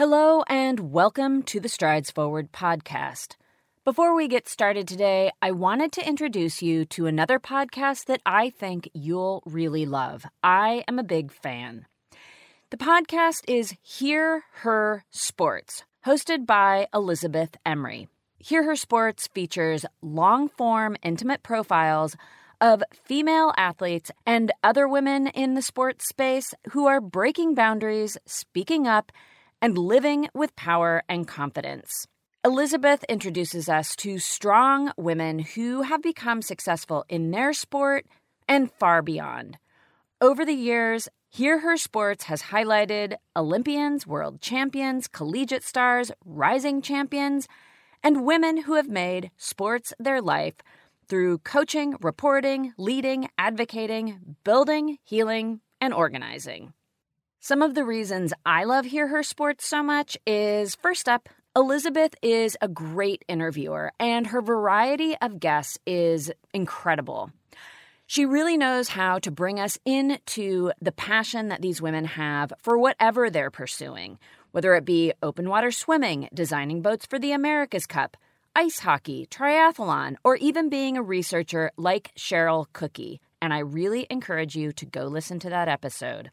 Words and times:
Hello, 0.00 0.42
and 0.48 0.94
welcome 0.94 1.42
to 1.42 1.60
the 1.60 1.68
Strides 1.68 2.10
Forward 2.10 2.52
podcast. 2.52 3.36
Before 3.84 4.14
we 4.14 4.28
get 4.28 4.48
started 4.48 4.88
today, 4.88 5.30
I 5.42 5.50
wanted 5.50 5.92
to 5.92 6.08
introduce 6.08 6.62
you 6.62 6.86
to 6.86 7.04
another 7.04 7.38
podcast 7.38 8.06
that 8.06 8.22
I 8.24 8.48
think 8.48 8.88
you'll 8.94 9.42
really 9.44 9.84
love. 9.84 10.24
I 10.42 10.84
am 10.88 10.98
a 10.98 11.02
big 11.02 11.30
fan. 11.30 11.84
The 12.70 12.78
podcast 12.78 13.42
is 13.46 13.74
Hear 13.82 14.44
Her 14.62 15.04
Sports, 15.10 15.84
hosted 16.06 16.46
by 16.46 16.86
Elizabeth 16.94 17.58
Emery. 17.66 18.08
Hear 18.38 18.62
Her 18.62 18.76
Sports 18.76 19.28
features 19.28 19.84
long 20.00 20.48
form, 20.48 20.96
intimate 21.02 21.42
profiles 21.42 22.16
of 22.58 22.82
female 23.04 23.52
athletes 23.58 24.10
and 24.24 24.50
other 24.64 24.88
women 24.88 25.26
in 25.26 25.52
the 25.52 25.62
sports 25.62 26.08
space 26.08 26.54
who 26.70 26.86
are 26.86 27.02
breaking 27.02 27.54
boundaries, 27.54 28.16
speaking 28.24 28.86
up, 28.86 29.12
and 29.60 29.76
living 29.76 30.28
with 30.34 30.56
power 30.56 31.02
and 31.08 31.26
confidence. 31.26 32.06
Elizabeth 32.44 33.04
introduces 33.08 33.68
us 33.68 33.94
to 33.96 34.18
strong 34.18 34.92
women 34.96 35.40
who 35.40 35.82
have 35.82 36.02
become 36.02 36.40
successful 36.40 37.04
in 37.08 37.30
their 37.30 37.52
sport 37.52 38.06
and 38.48 38.72
far 38.72 39.02
beyond. 39.02 39.58
Over 40.20 40.44
the 40.44 40.54
years, 40.54 41.08
Hear 41.28 41.60
Her 41.60 41.76
Sports 41.76 42.24
has 42.24 42.42
highlighted 42.42 43.14
Olympians, 43.36 44.06
world 44.06 44.40
champions, 44.40 45.06
collegiate 45.06 45.62
stars, 45.62 46.10
rising 46.24 46.82
champions, 46.82 47.46
and 48.02 48.24
women 48.24 48.62
who 48.62 48.74
have 48.74 48.88
made 48.88 49.30
sports 49.36 49.92
their 49.98 50.20
life 50.20 50.54
through 51.08 51.38
coaching, 51.38 51.96
reporting, 52.00 52.72
leading, 52.78 53.28
advocating, 53.36 54.36
building, 54.44 54.98
healing, 55.04 55.60
and 55.80 55.92
organizing. 55.92 56.72
Some 57.42 57.62
of 57.62 57.74
the 57.74 57.86
reasons 57.86 58.34
I 58.44 58.64
love 58.64 58.84
Hear 58.84 59.08
Her 59.08 59.22
Sports 59.22 59.66
so 59.66 59.82
much 59.82 60.18
is 60.26 60.74
first 60.74 61.08
up, 61.08 61.26
Elizabeth 61.56 62.14
is 62.20 62.54
a 62.60 62.68
great 62.68 63.24
interviewer, 63.28 63.92
and 63.98 64.26
her 64.26 64.42
variety 64.42 65.16
of 65.22 65.40
guests 65.40 65.78
is 65.86 66.30
incredible. 66.52 67.32
She 68.06 68.26
really 68.26 68.58
knows 68.58 68.90
how 68.90 69.20
to 69.20 69.30
bring 69.30 69.58
us 69.58 69.78
into 69.86 70.72
the 70.82 70.92
passion 70.92 71.48
that 71.48 71.62
these 71.62 71.80
women 71.80 72.04
have 72.04 72.52
for 72.58 72.76
whatever 72.76 73.30
they're 73.30 73.50
pursuing, 73.50 74.18
whether 74.50 74.74
it 74.74 74.84
be 74.84 75.14
open 75.22 75.48
water 75.48 75.70
swimming, 75.70 76.28
designing 76.34 76.82
boats 76.82 77.06
for 77.06 77.18
the 77.18 77.32
America's 77.32 77.86
Cup, 77.86 78.18
ice 78.54 78.80
hockey, 78.80 79.26
triathlon, 79.30 80.16
or 80.24 80.36
even 80.36 80.68
being 80.68 80.98
a 80.98 81.02
researcher 81.02 81.70
like 81.78 82.14
Cheryl 82.18 82.66
Cooky. 82.74 83.18
And 83.40 83.54
I 83.54 83.60
really 83.60 84.06
encourage 84.10 84.56
you 84.56 84.72
to 84.72 84.84
go 84.84 85.04
listen 85.04 85.38
to 85.38 85.48
that 85.48 85.68
episode. 85.68 86.30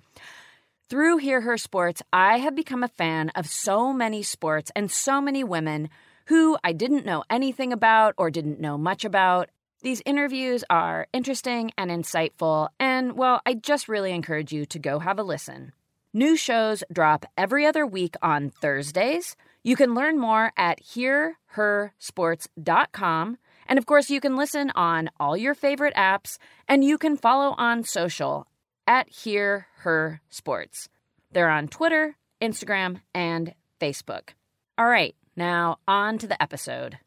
Through 0.90 1.18
Hear 1.18 1.42
Her 1.42 1.58
Sports, 1.58 2.02
I 2.14 2.38
have 2.38 2.56
become 2.56 2.82
a 2.82 2.88
fan 2.88 3.30
of 3.36 3.46
so 3.46 3.92
many 3.92 4.24
sports 4.24 4.72
and 4.74 4.90
so 4.90 5.20
many 5.20 5.44
women 5.44 5.90
who 6.28 6.58
I 6.64 6.72
didn't 6.72 7.06
know 7.06 7.26
anything 7.30 7.74
about 7.74 8.14
or 8.18 8.32
didn't 8.32 8.62
know 8.62 8.78
much 8.78 9.04
about. 9.04 9.50
These 9.82 10.02
interviews 10.06 10.64
are 10.70 11.08
interesting 11.12 11.72
and 11.78 11.92
insightful, 11.92 12.70
and 12.80 13.18
well, 13.18 13.42
I 13.46 13.56
just 13.56 13.90
really 13.90 14.14
encourage 14.14 14.54
you 14.54 14.66
to 14.68 14.80
go 14.80 15.00
have 15.00 15.20
a 15.20 15.24
listen. 15.24 15.74
New 16.14 16.38
shows 16.38 16.86
drop 16.90 17.26
every 17.38 17.66
other 17.66 17.86
week 17.86 18.16
on 18.22 18.50
Thursdays. 18.50 19.36
You 19.64 19.76
can 19.76 19.94
learn 19.94 20.18
more 20.18 20.54
at 20.56 20.82
hearhersports.com. 20.86 23.38
And 23.70 23.78
of 23.78 23.86
course, 23.86 24.10
you 24.10 24.22
can 24.22 24.38
listen 24.38 24.72
on 24.74 25.10
all 25.20 25.36
your 25.36 25.54
favorite 25.54 25.96
apps, 25.96 26.38
and 26.66 26.82
you 26.82 26.98
can 26.98 27.18
follow 27.18 27.56
on 27.58 27.84
social 27.84 28.48
at 28.88 29.10
Hear 29.10 29.68
Her 29.80 30.22
Sports. 30.30 30.88
They're 31.32 31.50
on 31.50 31.68
Twitter, 31.68 32.16
Instagram, 32.42 33.02
and 33.14 33.54
Facebook. 33.80 34.30
All 34.78 34.88
right, 34.88 35.16
now 35.36 35.80
on 35.88 36.18
to 36.20 36.28
the 36.28 36.42
episode. 36.42 36.98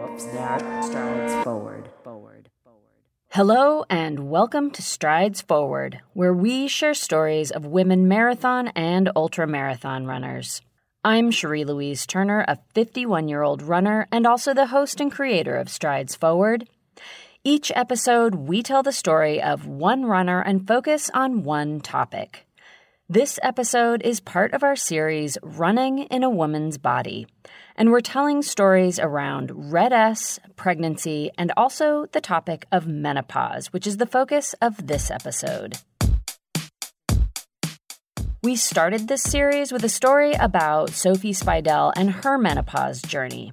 Whoops, 0.00 0.24
that 0.26 0.84
strides 0.84 1.44
forward. 1.44 1.90
Forward. 2.04 2.48
Hello, 3.30 3.84
and 3.88 4.30
welcome 4.30 4.70
to 4.70 4.82
Strides 4.82 5.40
Forward, 5.40 6.00
where 6.12 6.34
we 6.34 6.68
share 6.68 6.94
stories 6.94 7.50
of 7.50 7.64
women 7.64 8.06
marathon 8.06 8.68
and 8.68 9.10
ultra 9.16 9.46
marathon 9.46 10.06
runners. 10.06 10.60
I'm 11.02 11.30
Cherie 11.30 11.64
Louise 11.64 12.06
Turner, 12.06 12.44
a 12.46 12.58
51 12.74 13.28
year 13.28 13.42
old 13.42 13.62
runner 13.62 14.06
and 14.12 14.26
also 14.26 14.54
the 14.54 14.66
host 14.66 15.00
and 15.00 15.10
creator 15.10 15.56
of 15.56 15.68
Strides 15.68 16.14
Forward. 16.14 16.68
Each 17.44 17.72
episode, 17.74 18.36
we 18.36 18.62
tell 18.62 18.84
the 18.84 18.92
story 18.92 19.42
of 19.42 19.66
one 19.66 20.06
runner 20.06 20.40
and 20.40 20.64
focus 20.64 21.10
on 21.12 21.42
one 21.42 21.80
topic. 21.80 22.46
This 23.08 23.40
episode 23.42 24.00
is 24.02 24.20
part 24.20 24.54
of 24.54 24.62
our 24.62 24.76
series 24.76 25.36
Running 25.42 26.04
in 26.04 26.22
a 26.22 26.30
Woman's 26.30 26.78
Body, 26.78 27.26
and 27.74 27.90
we're 27.90 28.00
telling 28.00 28.42
stories 28.42 29.00
around 29.00 29.72
Red 29.72 29.92
S, 29.92 30.38
pregnancy, 30.54 31.32
and 31.36 31.50
also 31.56 32.06
the 32.12 32.20
topic 32.20 32.64
of 32.70 32.86
menopause, 32.86 33.72
which 33.72 33.88
is 33.88 33.96
the 33.96 34.06
focus 34.06 34.54
of 34.62 34.86
this 34.86 35.10
episode. 35.10 35.78
We 38.44 38.54
started 38.54 39.08
this 39.08 39.22
series 39.24 39.72
with 39.72 39.82
a 39.82 39.88
story 39.88 40.34
about 40.34 40.90
Sophie 40.90 41.32
Speidel 41.32 41.92
and 41.96 42.12
her 42.12 42.38
menopause 42.38 43.02
journey. 43.02 43.52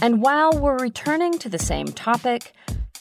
And 0.00 0.22
while 0.22 0.52
we're 0.52 0.78
returning 0.78 1.38
to 1.40 1.50
the 1.50 1.58
same 1.58 1.88
topic, 1.88 2.54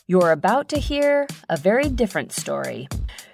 you're 0.07 0.31
about 0.31 0.69
to 0.69 0.79
hear 0.79 1.27
a 1.49 1.57
very 1.57 1.89
different 1.89 2.31
story. 2.31 2.87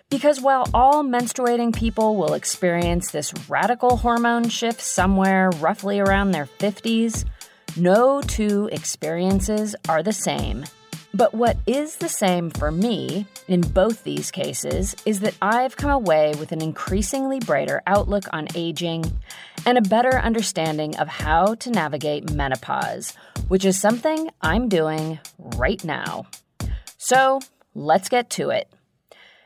Because 0.10 0.42
while 0.42 0.68
all 0.74 1.04
menstruating 1.04 1.76
people 1.76 2.16
will 2.16 2.34
experience 2.34 3.12
this 3.12 3.32
radical 3.48 3.98
hormone 3.98 4.50
shift 4.50 4.82
somewhere 4.82 5.52
roughly 5.60 6.00
around 6.00 6.32
their 6.32 6.48
50s, 6.48 7.26
no 7.78 8.22
two 8.22 8.70
experiences 8.72 9.76
are 9.88 10.02
the 10.02 10.14
same. 10.14 10.66
But 11.14 11.36
what 11.36 11.58
is 11.68 11.98
the 11.98 12.10
same 12.10 12.50
for 12.50 12.72
me 12.72 13.28
in 13.48 13.62
both 13.62 14.04
these 14.04 14.32
cases 14.32 14.96
is 15.06 15.20
that 15.20 15.38
I've 15.44 15.78
come 15.78 15.92
away 15.92 16.34
with 16.40 16.52
an 16.52 16.62
increasingly 16.62 17.40
brighter 17.40 17.84
outlook 17.86 18.24
on 18.34 18.48
aging 18.56 19.06
and 19.68 19.78
a 19.78 19.82
better 19.82 20.18
understanding 20.18 20.98
of 20.98 21.08
how 21.08 21.54
to 21.54 21.70
navigate 21.70 22.32
menopause, 22.32 23.14
which 23.48 23.64
is 23.64 23.80
something 23.80 24.32
I'm 24.42 24.70
doing 24.70 25.20
right 25.56 25.84
now. 25.86 26.26
So 27.06 27.42
let's 27.76 28.08
get 28.08 28.30
to 28.30 28.50
it. 28.52 28.72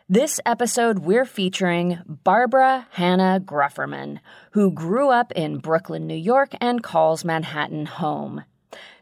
This 0.07 0.39
episode, 0.45 0.99
we're 0.99 1.25
featuring 1.25 1.97
Barbara 2.05 2.87
Hannah 2.91 3.41
Grufferman, 3.43 4.19
who 4.51 4.69
grew 4.69 5.09
up 5.09 5.31
in 5.31 5.57
Brooklyn, 5.57 6.05
New 6.05 6.13
York, 6.13 6.51
and 6.61 6.83
calls 6.83 7.25
Manhattan 7.25 7.87
home. 7.87 8.43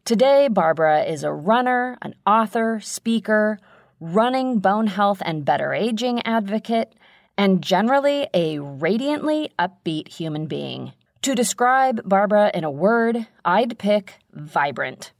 Today, 0.06 0.48
Barbara 0.48 1.04
is 1.04 1.22
a 1.26 1.34
runner, 1.34 1.98
an 2.02 2.16
author, 2.26 2.80
speaker, 2.80 3.60
running 4.00 4.60
bone 4.60 4.88
health 4.88 5.22
and 5.26 5.44
better 5.44 5.74
aging 5.74 6.26
advocate, 6.26 6.96
and 7.38 7.62
generally 7.62 8.26
a 8.34 8.60
radiantly 8.60 9.52
upbeat 9.60 10.08
human 10.08 10.46
being. 10.46 10.94
To 11.24 11.36
describe 11.36 12.08
Barbara 12.08 12.52
in 12.54 12.64
a 12.64 12.72
word, 12.72 13.28
I'd 13.44 13.78
pick 13.78 14.14
vibrant. 14.32 15.12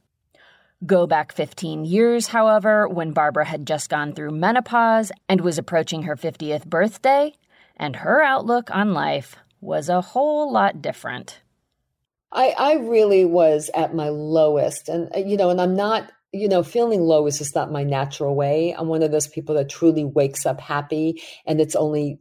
Go 0.84 1.06
back 1.06 1.32
15 1.32 1.86
years, 1.86 2.26
however, 2.26 2.86
when 2.86 3.12
Barbara 3.12 3.46
had 3.46 3.66
just 3.66 3.88
gone 3.88 4.12
through 4.12 4.32
menopause 4.32 5.10
and 5.26 5.40
was 5.40 5.56
approaching 5.56 6.02
her 6.02 6.16
50th 6.16 6.66
birthday, 6.66 7.32
and 7.78 7.96
her 7.96 8.20
outlook 8.20 8.70
on 8.70 8.92
life 8.92 9.36
was 9.62 9.88
a 9.88 10.02
whole 10.02 10.52
lot 10.52 10.82
different. 10.82 11.40
I, 12.30 12.54
I 12.58 12.74
really 12.74 13.24
was 13.24 13.70
at 13.74 13.94
my 13.94 14.10
lowest. 14.10 14.90
And, 14.90 15.08
uh, 15.16 15.20
you 15.20 15.38
know, 15.38 15.48
and 15.48 15.62
I'm 15.62 15.74
not, 15.74 16.12
you 16.32 16.46
know, 16.46 16.62
feeling 16.62 17.00
low 17.00 17.26
is 17.26 17.38
just 17.38 17.54
not 17.54 17.72
my 17.72 17.82
natural 17.82 18.34
way. 18.34 18.74
I'm 18.76 18.88
one 18.88 19.02
of 19.02 19.10
those 19.10 19.28
people 19.28 19.54
that 19.54 19.70
truly 19.70 20.04
wakes 20.04 20.44
up 20.44 20.60
happy 20.60 21.22
and 21.46 21.58
it's 21.58 21.74
only 21.74 22.18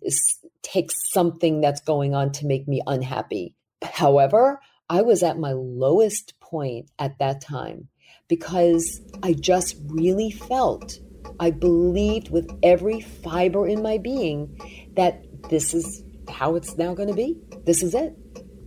takes 0.61 0.95
something 1.11 1.59
that's 1.59 1.81
going 1.81 2.15
on 2.15 2.31
to 2.33 2.45
make 2.45 2.69
me 2.69 2.81
unhappy. 2.87 3.53
However, 3.81 4.61
I 4.89 5.01
was 5.01 5.23
at 5.23 5.37
my 5.37 5.51
lowest 5.51 6.39
point 6.39 6.89
at 6.97 7.19
that 7.19 7.41
time 7.41 7.89
because 8.27 9.01
I 9.23 9.33
just 9.33 9.75
really 9.87 10.31
felt, 10.31 10.99
I 11.39 11.51
believed 11.51 12.29
with 12.29 12.49
every 12.63 13.01
fiber 13.01 13.67
in 13.67 13.81
my 13.81 13.97
being 13.97 14.59
that 14.95 15.23
this 15.49 15.73
is 15.73 16.03
how 16.29 16.55
it's 16.55 16.77
now 16.77 16.93
going 16.93 17.09
to 17.09 17.15
be. 17.15 17.37
This 17.65 17.83
is 17.83 17.93
it. 17.93 18.15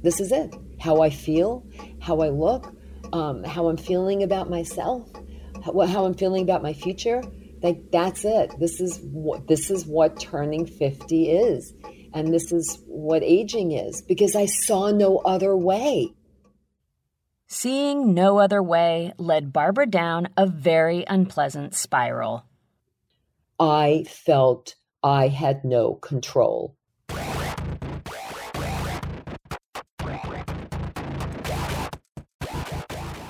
This 0.02 0.20
is 0.20 0.32
it. 0.32 0.54
How 0.80 1.02
I 1.02 1.10
feel, 1.10 1.66
how 2.00 2.20
I 2.20 2.28
look, 2.28 2.72
um, 3.12 3.42
how 3.44 3.68
I'm 3.68 3.76
feeling 3.76 4.22
about 4.22 4.48
myself, 4.48 5.08
how, 5.64 5.78
how 5.86 6.04
I'm 6.04 6.14
feeling 6.14 6.42
about 6.42 6.62
my 6.62 6.72
future. 6.72 7.22
Like 7.62 7.90
that's 7.90 8.24
it. 8.24 8.52
This 8.60 8.80
is 8.80 9.00
what 9.02 9.48
this 9.48 9.70
is 9.70 9.84
what 9.84 10.20
turning 10.20 10.66
50 10.66 11.30
is. 11.30 11.72
And 12.14 12.32
this 12.32 12.52
is 12.52 12.80
what 12.86 13.22
aging 13.22 13.72
is 13.72 14.00
because 14.02 14.36
I 14.36 14.46
saw 14.46 14.90
no 14.92 15.18
other 15.18 15.56
way. 15.56 16.14
Seeing 17.50 18.12
no 18.12 18.38
other 18.38 18.62
way 18.62 19.14
led 19.16 19.54
Barbara 19.54 19.86
down 19.86 20.28
a 20.36 20.46
very 20.46 21.06
unpleasant 21.08 21.74
spiral. 21.74 22.44
I 23.58 24.04
felt 24.06 24.74
I 25.02 25.28
had 25.28 25.64
no 25.64 25.94
control. 25.94 26.76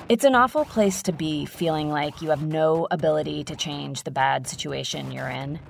It's 0.09 0.25
an 0.25 0.35
awful 0.35 0.65
place 0.65 1.01
to 1.03 1.13
be 1.13 1.45
feeling 1.45 1.89
like 1.89 2.21
you 2.21 2.31
have 2.31 2.43
no 2.43 2.89
ability 2.91 3.45
to 3.45 3.55
change 3.55 4.03
the 4.03 4.11
bad 4.11 4.47
situation 4.47 5.13
you're 5.13 5.29
in. 5.29 5.61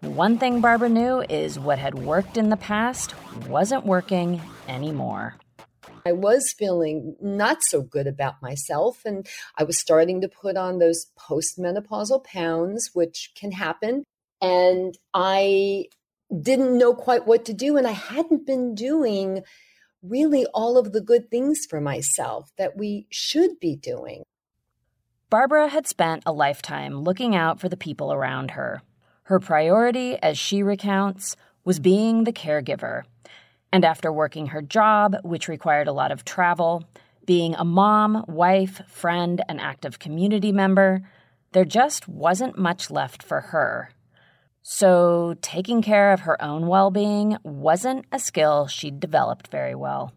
The 0.00 0.08
one 0.08 0.38
thing 0.38 0.62
Barbara 0.62 0.88
knew 0.88 1.20
is 1.28 1.58
what 1.58 1.78
had 1.78 1.94
worked 1.94 2.38
in 2.38 2.48
the 2.48 2.56
past 2.56 3.14
wasn't 3.46 3.84
working 3.84 4.40
anymore. 4.68 5.36
I 6.06 6.12
was 6.12 6.54
feeling 6.56 7.16
not 7.20 7.62
so 7.62 7.80
good 7.80 8.06
about 8.06 8.42
myself, 8.42 9.04
and 9.06 9.26
I 9.56 9.64
was 9.64 9.80
starting 9.80 10.20
to 10.20 10.28
put 10.28 10.56
on 10.56 10.78
those 10.78 11.06
postmenopausal 11.18 12.24
pounds, 12.24 12.90
which 12.92 13.32
can 13.34 13.52
happen. 13.52 14.04
And 14.42 14.98
I 15.14 15.86
didn't 16.42 16.76
know 16.76 16.94
quite 16.94 17.26
what 17.26 17.46
to 17.46 17.54
do, 17.54 17.78
and 17.78 17.86
I 17.86 17.92
hadn't 17.92 18.46
been 18.46 18.74
doing 18.74 19.44
really 20.02 20.44
all 20.52 20.76
of 20.76 20.92
the 20.92 21.00
good 21.00 21.30
things 21.30 21.60
for 21.68 21.80
myself 21.80 22.50
that 22.58 22.76
we 22.76 23.06
should 23.10 23.58
be 23.58 23.74
doing. 23.74 24.24
Barbara 25.30 25.68
had 25.68 25.86
spent 25.86 26.22
a 26.26 26.32
lifetime 26.32 27.00
looking 27.00 27.34
out 27.34 27.58
for 27.58 27.70
the 27.70 27.78
people 27.78 28.12
around 28.12 28.50
her. 28.50 28.82
Her 29.24 29.40
priority, 29.40 30.18
as 30.22 30.36
she 30.36 30.62
recounts, 30.62 31.34
was 31.64 31.80
being 31.80 32.24
the 32.24 32.32
caregiver. 32.32 33.04
And 33.74 33.84
after 33.84 34.12
working 34.12 34.46
her 34.46 34.62
job, 34.62 35.16
which 35.24 35.48
required 35.48 35.88
a 35.88 35.92
lot 35.92 36.12
of 36.12 36.24
travel, 36.24 36.84
being 37.26 37.56
a 37.56 37.64
mom, 37.64 38.24
wife, 38.28 38.80
friend, 38.86 39.42
and 39.48 39.60
active 39.60 39.98
community 39.98 40.52
member, 40.52 41.02
there 41.50 41.64
just 41.64 42.06
wasn't 42.06 42.56
much 42.56 42.88
left 42.88 43.20
for 43.20 43.40
her. 43.40 43.90
So, 44.62 45.34
taking 45.42 45.82
care 45.82 46.12
of 46.12 46.20
her 46.20 46.40
own 46.40 46.68
well 46.68 46.92
being 46.92 47.36
wasn't 47.42 48.06
a 48.12 48.20
skill 48.20 48.68
she'd 48.68 49.00
developed 49.00 49.48
very 49.48 49.74
well. 49.74 50.12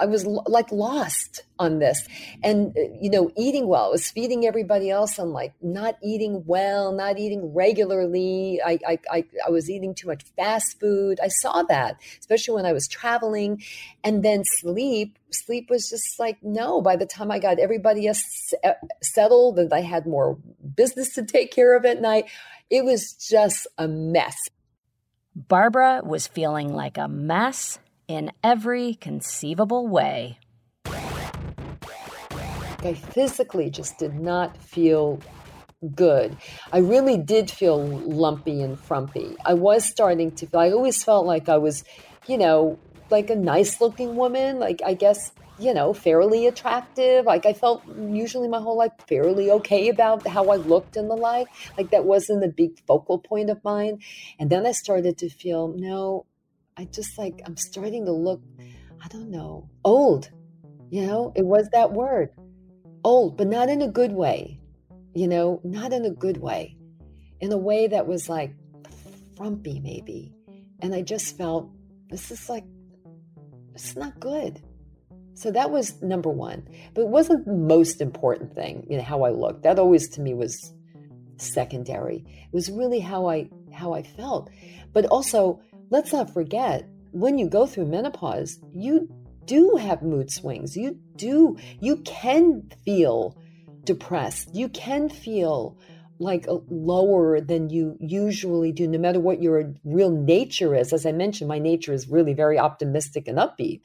I 0.00 0.06
was 0.06 0.26
like 0.26 0.70
lost 0.72 1.42
on 1.58 1.78
this. 1.78 2.06
And, 2.42 2.76
uh, 2.76 2.80
you 3.00 3.10
know, 3.10 3.30
eating 3.36 3.68
well, 3.68 3.86
I 3.86 3.88
was 3.90 4.10
feeding 4.10 4.46
everybody 4.46 4.90
else. 4.90 5.18
I'm 5.18 5.32
like 5.32 5.54
not 5.62 5.96
eating 6.02 6.42
well, 6.46 6.92
not 6.92 7.18
eating 7.18 7.54
regularly. 7.54 8.60
I, 8.64 8.78
I, 8.86 8.98
I, 9.10 9.24
I, 9.46 9.50
was 9.50 9.70
eating 9.70 9.94
too 9.94 10.08
much 10.08 10.24
fast 10.36 10.80
food. 10.80 11.20
I 11.22 11.28
saw 11.28 11.62
that, 11.64 12.00
especially 12.18 12.54
when 12.56 12.66
I 12.66 12.72
was 12.72 12.88
traveling. 12.88 13.62
And 14.02 14.24
then 14.24 14.42
sleep, 14.44 15.18
sleep 15.30 15.70
was 15.70 15.88
just 15.88 16.18
like, 16.18 16.38
no, 16.42 16.80
by 16.80 16.96
the 16.96 17.06
time 17.06 17.30
I 17.30 17.38
got 17.38 17.58
everybody 17.58 18.08
else 18.08 18.52
uh, 18.64 18.72
settled 19.02 19.58
and 19.58 19.72
I 19.72 19.80
had 19.80 20.06
more 20.06 20.38
business 20.74 21.14
to 21.14 21.24
take 21.24 21.52
care 21.52 21.76
of 21.76 21.84
at 21.84 22.00
night, 22.00 22.26
it 22.70 22.84
was 22.84 23.12
just 23.12 23.66
a 23.78 23.86
mess. 23.86 24.36
Barbara 25.36 26.02
was 26.04 26.26
feeling 26.26 26.74
like 26.74 26.96
a 26.96 27.08
mess 27.08 27.78
in 28.08 28.32
every 28.42 28.94
conceivable 28.94 29.86
way. 29.86 30.38
I 30.86 32.94
physically 32.94 33.70
just 33.70 33.98
did 33.98 34.14
not 34.14 34.62
feel 34.62 35.20
good. 35.94 36.36
I 36.72 36.78
really 36.78 37.16
did 37.16 37.50
feel 37.50 37.86
lumpy 37.86 38.60
and 38.60 38.78
frumpy. 38.78 39.36
I 39.44 39.54
was 39.54 39.84
starting 39.84 40.32
to 40.32 40.46
feel, 40.46 40.60
I 40.60 40.70
always 40.70 41.02
felt 41.02 41.26
like 41.26 41.48
I 41.48 41.56
was, 41.56 41.84
you 42.26 42.36
know, 42.36 42.78
like 43.10 43.30
a 43.30 43.36
nice 43.36 43.80
looking 43.80 44.16
woman. 44.16 44.58
Like, 44.58 44.80
I 44.84 44.94
guess 44.94 45.32
you 45.58 45.72
know, 45.72 45.92
fairly 45.92 46.46
attractive. 46.46 47.24
Like 47.24 47.46
I 47.46 47.52
felt 47.52 47.82
usually 47.86 48.48
my 48.48 48.60
whole 48.60 48.76
life 48.76 48.92
fairly 49.06 49.50
okay 49.50 49.88
about 49.88 50.26
how 50.26 50.48
I 50.48 50.56
looked 50.56 50.96
and 50.96 51.08
the 51.08 51.14
like. 51.14 51.48
Like 51.78 51.90
that 51.90 52.04
wasn't 52.04 52.44
a 52.44 52.48
big 52.48 52.78
focal 52.86 53.18
point 53.18 53.50
of 53.50 53.62
mine. 53.62 54.00
And 54.38 54.50
then 54.50 54.66
I 54.66 54.72
started 54.72 55.18
to 55.18 55.28
feel, 55.28 55.68
no, 55.68 56.26
I 56.76 56.84
just 56.86 57.16
like, 57.18 57.40
I'm 57.46 57.56
starting 57.56 58.04
to 58.06 58.12
look, 58.12 58.42
I 59.02 59.08
don't 59.08 59.30
know, 59.30 59.68
old. 59.84 60.30
You 60.90 61.06
know, 61.06 61.32
it 61.34 61.44
was 61.44 61.68
that 61.72 61.92
word 61.92 62.30
old, 63.04 63.36
but 63.36 63.46
not 63.46 63.68
in 63.68 63.82
a 63.82 63.88
good 63.88 64.12
way. 64.12 64.60
You 65.14 65.28
know, 65.28 65.60
not 65.62 65.92
in 65.92 66.04
a 66.04 66.10
good 66.10 66.38
way. 66.38 66.76
In 67.40 67.52
a 67.52 67.58
way 67.58 67.86
that 67.86 68.06
was 68.06 68.28
like 68.28 68.54
frumpy, 69.36 69.80
maybe. 69.80 70.34
And 70.80 70.94
I 70.94 71.02
just 71.02 71.36
felt, 71.36 71.70
this 72.10 72.30
is 72.30 72.48
like, 72.48 72.64
it's 73.74 73.96
not 73.96 74.18
good. 74.18 74.60
So 75.34 75.50
that 75.50 75.70
was 75.70 76.00
number 76.02 76.30
one. 76.30 76.66
But 76.94 77.02
it 77.02 77.08
wasn't 77.08 77.44
the 77.44 77.52
most 77.52 78.00
important 78.00 78.54
thing, 78.54 78.86
you 78.88 78.96
know, 78.96 79.02
how 79.02 79.22
I 79.22 79.30
looked. 79.30 79.62
That 79.62 79.78
always 79.78 80.08
to 80.10 80.20
me 80.20 80.34
was 80.34 80.72
secondary. 81.36 82.24
It 82.26 82.54
was 82.54 82.70
really 82.70 83.00
how 83.00 83.28
I 83.28 83.48
how 83.72 83.92
I 83.92 84.02
felt. 84.02 84.50
But 84.92 85.06
also, 85.06 85.60
let's 85.90 86.12
not 86.12 86.32
forget, 86.32 86.88
when 87.12 87.38
you 87.38 87.48
go 87.48 87.66
through 87.66 87.86
menopause, 87.86 88.58
you 88.72 89.08
do 89.46 89.76
have 89.76 90.02
mood 90.02 90.30
swings. 90.30 90.76
You 90.76 90.98
do 91.16 91.56
you 91.80 91.98
can 91.98 92.70
feel 92.84 93.36
depressed. 93.84 94.54
You 94.54 94.68
can 94.70 95.08
feel 95.08 95.78
like 96.18 96.46
uh, 96.48 96.58
lower 96.68 97.40
than 97.40 97.70
you 97.70 97.96
usually 98.00 98.72
do, 98.72 98.86
no 98.86 98.98
matter 98.98 99.20
what 99.20 99.42
your 99.42 99.74
real 99.84 100.10
nature 100.10 100.74
is. 100.74 100.92
As 100.92 101.04
I 101.04 101.12
mentioned, 101.12 101.48
my 101.48 101.58
nature 101.58 101.92
is 101.92 102.08
really 102.08 102.34
very 102.34 102.58
optimistic 102.58 103.28
and 103.28 103.38
upbeat 103.38 103.80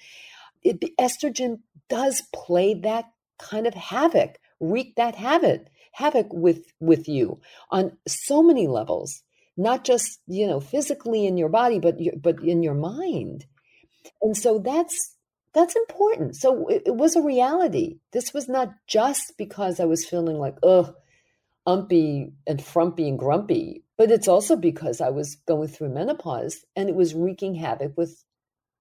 it, 0.63 0.97
estrogen 0.97 1.59
does 1.89 2.21
play 2.33 2.73
that 2.73 3.05
kind 3.37 3.67
of 3.67 3.73
havoc, 3.73 4.39
wreak 4.59 4.95
that 4.95 5.15
havoc, 5.15 5.65
havoc 5.93 6.31
with 6.31 6.65
with 6.79 7.07
you 7.07 7.39
on 7.71 7.97
so 8.07 8.43
many 8.43 8.67
levels, 8.67 9.23
not 9.59 9.83
just 9.83 10.19
you 10.27 10.47
know 10.47 10.59
physically 10.59 11.25
in 11.25 11.37
your 11.37 11.49
body, 11.49 11.79
but 11.79 11.97
but 12.21 12.41
in 12.43 12.63
your 12.63 12.73
mind. 12.73 13.45
And 14.21 14.35
so 14.35 14.59
that's 14.59 15.15
that's 15.53 15.75
important. 15.75 16.35
So 16.35 16.67
it, 16.67 16.83
it 16.87 16.95
was 16.95 17.15
a 17.15 17.21
reality. 17.21 17.99
This 18.13 18.33
was 18.33 18.47
not 18.47 18.69
just 18.87 19.33
because 19.37 19.79
I 19.79 19.85
was 19.85 20.05
feeling 20.05 20.37
like 20.37 20.55
ugh, 20.63 20.93
umpy 21.67 22.31
and 22.47 22.63
frumpy 22.63 23.07
and 23.07 23.19
grumpy, 23.19 23.83
but 23.97 24.11
it's 24.11 24.27
also 24.27 24.55
because 24.55 25.01
I 25.01 25.09
was 25.09 25.35
going 25.47 25.67
through 25.67 25.89
menopause 25.89 26.65
and 26.75 26.89
it 26.89 26.95
was 26.95 27.13
wreaking 27.13 27.55
havoc 27.55 27.97
with 27.97 28.23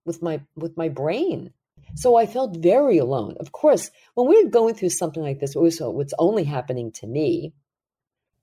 with 0.04 0.22
my 0.22 0.40
with 0.56 0.76
my 0.76 0.88
brain 0.88 1.52
so 1.94 2.16
I 2.16 2.26
felt 2.26 2.56
very 2.56 2.98
alone. 2.98 3.36
Of 3.40 3.52
course, 3.52 3.90
when 4.14 4.28
we're 4.28 4.48
going 4.48 4.74
through 4.74 4.90
something 4.90 5.22
like 5.22 5.40
this, 5.40 5.56
also 5.56 5.98
it's 6.00 6.12
uh, 6.12 6.16
only 6.18 6.44
happening 6.44 6.92
to 6.92 7.06
me. 7.06 7.52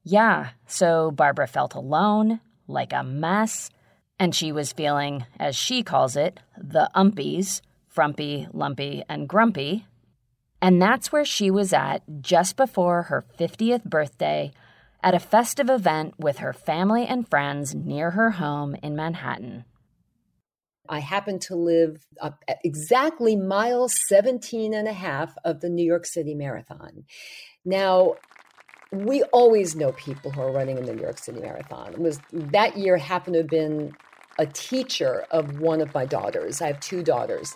Yeah, 0.07 0.49
so 0.67 1.09
Barbara 1.09 1.47
felt 1.47 1.73
alone, 1.73 2.39
like 2.67 2.93
a 2.93 3.03
mess, 3.03 3.71
and 4.19 4.35
she 4.35 4.51
was 4.51 4.71
feeling, 4.71 5.25
as 5.39 5.55
she 5.55 5.81
calls 5.81 6.15
it, 6.15 6.39
the 6.55 6.89
umpies 6.95 7.61
frumpy, 7.87 8.47
lumpy, 8.51 9.03
and 9.09 9.27
grumpy. 9.27 9.87
And 10.61 10.81
that's 10.81 11.11
where 11.11 11.25
she 11.25 11.49
was 11.49 11.73
at 11.73 12.03
just 12.21 12.55
before 12.55 13.03
her 13.03 13.25
50th 13.39 13.85
birthday 13.85 14.51
at 15.01 15.15
a 15.15 15.19
festive 15.19 15.69
event 15.69 16.13
with 16.19 16.39
her 16.39 16.51
family 16.51 17.05
and 17.05 17.27
friends 17.27 17.73
near 17.73 18.11
her 18.11 18.31
home 18.31 18.75
in 18.83 18.95
Manhattan. 18.95 19.63
I 20.87 20.99
happen 20.99 21.39
to 21.39 21.55
live 21.55 22.05
exactly 22.63 23.35
mile 23.35 23.87
17 24.09 24.73
and 24.73 24.87
a 24.87 24.93
half 24.93 25.35
of 25.45 25.61
the 25.61 25.69
New 25.69 25.85
York 25.85 26.05
City 26.05 26.35
Marathon. 26.35 27.05
Now, 27.63 28.15
we 28.91 29.23
always 29.25 29.75
know 29.75 29.93
people 29.93 30.31
who 30.31 30.41
are 30.41 30.51
running 30.51 30.79
in 30.79 30.85
the 30.85 30.93
New 30.95 31.03
York 31.03 31.19
City 31.19 31.41
Marathon. 31.41 31.93
It 31.93 31.99
was 31.99 32.21
that 32.31 32.77
year 32.77 32.97
happened 32.97 33.35
to 33.35 33.39
have 33.41 33.49
been 33.49 33.97
a 34.39 34.47
teacher 34.47 35.25
of 35.31 35.59
one 35.59 35.81
of 35.81 35.93
my 35.93 36.05
daughters. 36.05 36.61
I 36.61 36.67
have 36.67 36.79
two 36.81 37.03
daughters, 37.03 37.55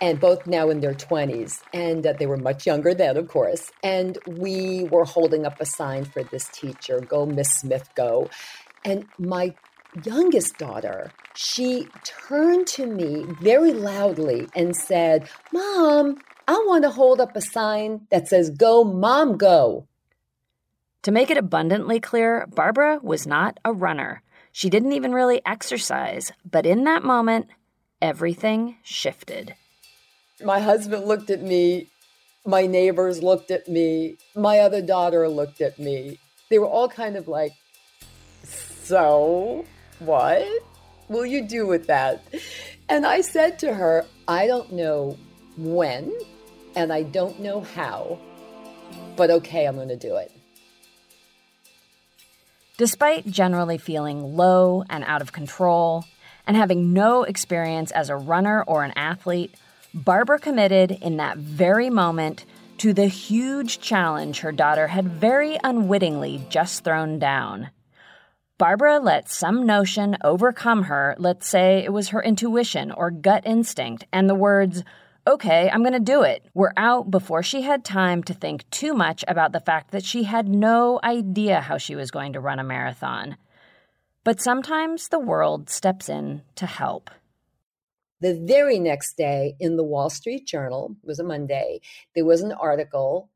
and 0.00 0.20
both 0.20 0.46
now 0.46 0.70
in 0.70 0.80
their 0.80 0.94
20s. 0.94 1.62
And 1.72 2.06
uh, 2.06 2.14
they 2.14 2.26
were 2.26 2.38
much 2.38 2.66
younger 2.66 2.94
then, 2.94 3.16
of 3.18 3.28
course. 3.28 3.72
And 3.82 4.18
we 4.26 4.84
were 4.84 5.06
holding 5.06 5.46
up 5.46 5.60
a 5.60 5.66
sign 5.66 6.06
for 6.06 6.24
this 6.24 6.48
teacher 6.50 7.00
Go, 7.02 7.26
Miss 7.26 7.50
Smith, 7.56 7.90
go. 7.96 8.30
And 8.84 9.08
my 9.18 9.56
youngest 10.04 10.58
daughter, 10.58 11.14
she 11.34 11.92
turned 12.04 12.68
to 12.68 12.86
me 12.86 13.26
very 13.42 13.74
loudly 13.74 14.50
and 14.56 14.76
said, 14.76 15.28
Mom, 15.52 16.18
I 16.48 16.54
want 16.68 16.84
to 16.84 16.90
hold 16.90 17.20
up 17.20 17.36
a 17.36 17.42
sign 17.42 18.08
that 18.12 18.28
says, 18.28 18.50
Go, 18.50 18.84
Mom, 18.84 19.38
go. 19.38 19.87
To 21.02 21.12
make 21.12 21.30
it 21.30 21.38
abundantly 21.38 22.00
clear, 22.00 22.46
Barbara 22.48 22.98
was 23.02 23.26
not 23.26 23.58
a 23.64 23.72
runner. 23.72 24.22
She 24.52 24.68
didn't 24.68 24.92
even 24.92 25.12
really 25.12 25.40
exercise, 25.46 26.32
but 26.44 26.66
in 26.66 26.84
that 26.84 27.04
moment, 27.04 27.46
everything 28.02 28.78
shifted. 28.82 29.54
My 30.44 30.60
husband 30.60 31.06
looked 31.06 31.30
at 31.30 31.42
me, 31.42 31.88
my 32.44 32.66
neighbors 32.66 33.22
looked 33.22 33.50
at 33.50 33.68
me, 33.68 34.16
my 34.34 34.58
other 34.58 34.82
daughter 34.82 35.28
looked 35.28 35.60
at 35.60 35.78
me. 35.78 36.18
They 36.50 36.58
were 36.58 36.66
all 36.66 36.88
kind 36.88 37.16
of 37.16 37.28
like, 37.28 37.52
So? 38.44 39.64
What 39.98 40.46
will 41.08 41.26
you 41.26 41.46
do 41.46 41.66
with 41.66 41.86
that? 41.88 42.22
And 42.88 43.04
I 43.04 43.20
said 43.20 43.58
to 43.60 43.74
her, 43.74 44.06
I 44.26 44.46
don't 44.46 44.72
know 44.72 45.18
when 45.56 46.12
and 46.76 46.92
I 46.92 47.02
don't 47.02 47.40
know 47.40 47.60
how, 47.60 48.18
but 49.16 49.30
okay, 49.30 49.66
I'm 49.66 49.74
going 49.74 49.88
to 49.88 49.96
do 49.96 50.16
it. 50.16 50.32
Despite 52.78 53.26
generally 53.26 53.76
feeling 53.76 54.36
low 54.36 54.84
and 54.88 55.02
out 55.02 55.20
of 55.20 55.32
control 55.32 56.04
and 56.46 56.56
having 56.56 56.92
no 56.92 57.24
experience 57.24 57.90
as 57.90 58.08
a 58.08 58.14
runner 58.14 58.62
or 58.68 58.84
an 58.84 58.92
athlete, 58.94 59.52
Barbara 59.92 60.38
committed 60.38 60.92
in 60.92 61.16
that 61.16 61.38
very 61.38 61.90
moment 61.90 62.44
to 62.76 62.92
the 62.92 63.06
huge 63.06 63.80
challenge 63.80 64.38
her 64.40 64.52
daughter 64.52 64.86
had 64.86 65.08
very 65.08 65.58
unwittingly 65.64 66.46
just 66.50 66.84
thrown 66.84 67.18
down. 67.18 67.70
Barbara 68.58 69.00
let 69.00 69.28
some 69.28 69.66
notion 69.66 70.16
overcome 70.22 70.84
her, 70.84 71.16
let's 71.18 71.48
say 71.48 71.82
it 71.84 71.92
was 71.92 72.10
her 72.10 72.22
intuition 72.22 72.92
or 72.92 73.10
gut 73.10 73.44
instinct, 73.44 74.04
and 74.12 74.30
the 74.30 74.36
words, 74.36 74.84
okay, 75.28 75.68
I'm 75.70 75.82
going 75.82 75.92
to 75.92 76.00
do 76.00 76.22
it, 76.22 76.46
were 76.54 76.72
out 76.76 77.10
before 77.10 77.42
she 77.42 77.62
had 77.62 77.84
time 77.84 78.22
to 78.24 78.34
think 78.34 78.68
too 78.70 78.94
much 78.94 79.24
about 79.28 79.52
the 79.52 79.60
fact 79.60 79.90
that 79.90 80.04
she 80.04 80.22
had 80.22 80.48
no 80.48 80.98
idea 81.04 81.60
how 81.60 81.76
she 81.76 81.94
was 81.94 82.10
going 82.10 82.32
to 82.32 82.40
run 82.40 82.58
a 82.58 82.64
marathon. 82.64 83.36
But 84.24 84.40
sometimes 84.40 85.08
the 85.08 85.18
world 85.18 85.68
steps 85.68 86.08
in 86.08 86.42
to 86.56 86.64
help. 86.66 87.10
The 88.20 88.42
very 88.42 88.78
next 88.78 89.16
day 89.16 89.54
in 89.60 89.76
the 89.76 89.84
Wall 89.84 90.10
Street 90.10 90.46
Journal, 90.46 90.96
it 91.02 91.06
was 91.06 91.18
a 91.18 91.24
Monday, 91.24 91.80
there 92.14 92.24
was 92.24 92.40
an 92.40 92.52
article, 92.52 93.30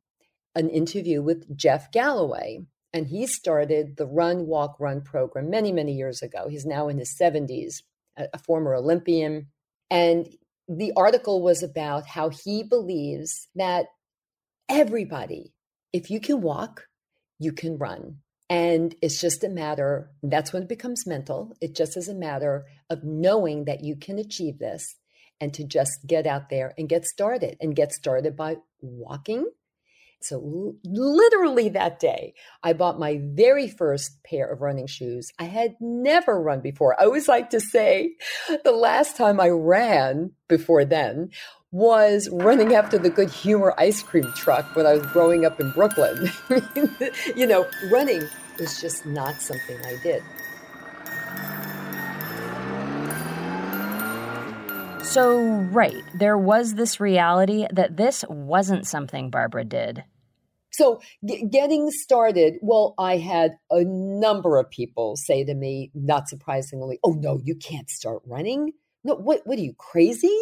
an 0.54 0.70
interview 0.70 1.22
with 1.22 1.56
Jeff 1.56 1.92
Galloway. 1.92 2.61
And 2.94 3.06
he 3.06 3.26
started 3.26 3.96
the 3.96 4.06
Run, 4.06 4.46
Walk, 4.46 4.76
Run 4.78 5.02
program 5.02 5.49
many, 5.50 5.72
many 5.72 5.92
years 5.92 6.20
ago. 6.20 6.49
He's 6.49 6.66
now 6.66 6.88
in 6.88 6.99
his 6.99 7.16
70s, 7.18 7.82
a 8.16 8.38
former 8.38 8.75
Olympian. 8.75 9.46
And 9.90 10.26
the 10.69 10.92
article 10.97 11.42
was 11.42 11.62
about 11.62 12.07
how 12.07 12.31
he 12.31 12.62
believes 12.62 13.49
that 13.54 13.87
everybody, 14.69 15.52
if 15.92 16.11
you 16.11 16.21
can 16.21 16.40
walk, 16.40 16.87
you 17.38 17.52
can 17.52 17.76
run. 17.76 18.19
And 18.49 18.95
it's 19.00 19.21
just 19.21 19.45
a 19.45 19.49
matter, 19.49 20.11
that's 20.23 20.52
when 20.52 20.64
it 20.64 20.69
becomes 20.69 21.07
mental. 21.07 21.57
It 21.61 21.75
just 21.75 21.97
is 21.97 22.09
a 22.09 22.14
matter 22.14 22.66
of 22.90 23.02
knowing 23.02 23.64
that 23.64 23.83
you 23.83 23.97
can 23.97 24.19
achieve 24.19 24.59
this 24.59 24.97
and 25.40 25.54
to 25.54 25.64
just 25.64 26.07
get 26.07 26.26
out 26.26 26.50
there 26.50 26.75
and 26.76 26.88
get 26.88 27.04
started 27.04 27.57
and 27.61 27.75
get 27.75 27.92
started 27.92 28.37
by 28.37 28.57
walking. 28.81 29.47
So, 30.24 30.74
literally 30.84 31.68
that 31.70 31.98
day, 31.98 32.34
I 32.62 32.72
bought 32.72 32.98
my 32.98 33.20
very 33.22 33.68
first 33.68 34.22
pair 34.24 34.46
of 34.50 34.60
running 34.60 34.86
shoes. 34.86 35.30
I 35.38 35.44
had 35.44 35.74
never 35.80 36.40
run 36.40 36.60
before. 36.60 37.00
I 37.00 37.04
always 37.04 37.28
like 37.28 37.50
to 37.50 37.60
say 37.60 38.16
the 38.64 38.72
last 38.72 39.16
time 39.16 39.40
I 39.40 39.48
ran 39.48 40.32
before 40.48 40.84
then 40.84 41.30
was 41.72 42.28
running 42.30 42.74
after 42.74 42.98
the 42.98 43.10
good 43.10 43.30
humor 43.30 43.74
ice 43.78 44.02
cream 44.02 44.30
truck 44.36 44.76
when 44.76 44.86
I 44.86 44.92
was 44.92 45.06
growing 45.06 45.46
up 45.46 45.58
in 45.58 45.70
Brooklyn. 45.72 46.30
you 47.36 47.46
know, 47.46 47.66
running 47.90 48.28
was 48.58 48.80
just 48.80 49.06
not 49.06 49.40
something 49.40 49.78
I 49.86 49.96
did. 50.02 50.22
So, 55.12 55.42
right, 55.72 56.02
there 56.14 56.38
was 56.38 56.74
this 56.74 57.00
reality 57.00 57.66
that 57.72 57.96
this 57.96 58.24
wasn't 58.28 58.86
something 58.86 59.30
Barbara 59.30 59.64
did. 59.64 60.04
So, 60.72 61.00
g- 61.24 61.46
getting 61.46 61.90
started, 61.90 62.54
well, 62.62 62.94
I 62.98 63.18
had 63.18 63.52
a 63.70 63.84
number 63.84 64.58
of 64.58 64.70
people 64.70 65.16
say 65.16 65.44
to 65.44 65.54
me, 65.54 65.90
not 65.94 66.28
surprisingly, 66.28 66.98
"Oh 67.04 67.12
no, 67.12 67.38
you 67.42 67.54
can't 67.54 67.90
start 67.90 68.22
running. 68.26 68.72
No, 69.04 69.14
what? 69.14 69.42
What 69.46 69.58
are 69.58 69.62
you 69.62 69.74
crazy? 69.74 70.36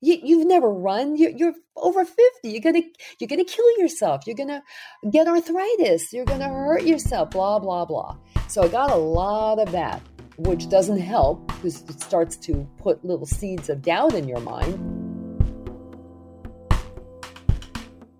You, 0.00 0.38
have 0.38 0.46
never 0.46 0.70
run. 0.72 1.16
You're, 1.16 1.30
you're, 1.30 1.54
over 1.76 2.04
fifty. 2.04 2.50
You're 2.50 2.60
gonna 2.60 2.82
you're 3.18 3.28
gonna 3.28 3.44
kill 3.44 3.78
yourself. 3.78 4.26
You're 4.26 4.36
gonna 4.36 4.62
get 5.10 5.26
arthritis. 5.26 6.12
You're 6.12 6.24
gonna 6.24 6.48
hurt 6.48 6.84
yourself. 6.84 7.30
Blah 7.30 7.58
blah 7.60 7.84
blah. 7.84 8.16
So 8.48 8.62
I 8.62 8.68
got 8.68 8.90
a 8.90 8.96
lot 8.96 9.58
of 9.58 9.72
that, 9.72 10.00
which 10.38 10.68
doesn't 10.68 11.00
help 11.00 11.46
because 11.48 11.82
it 11.82 12.00
starts 12.00 12.36
to 12.38 12.66
put 12.78 13.04
little 13.04 13.26
seeds 13.26 13.68
of 13.68 13.82
doubt 13.82 14.14
in 14.14 14.28
your 14.28 14.40
mind. 14.40 14.97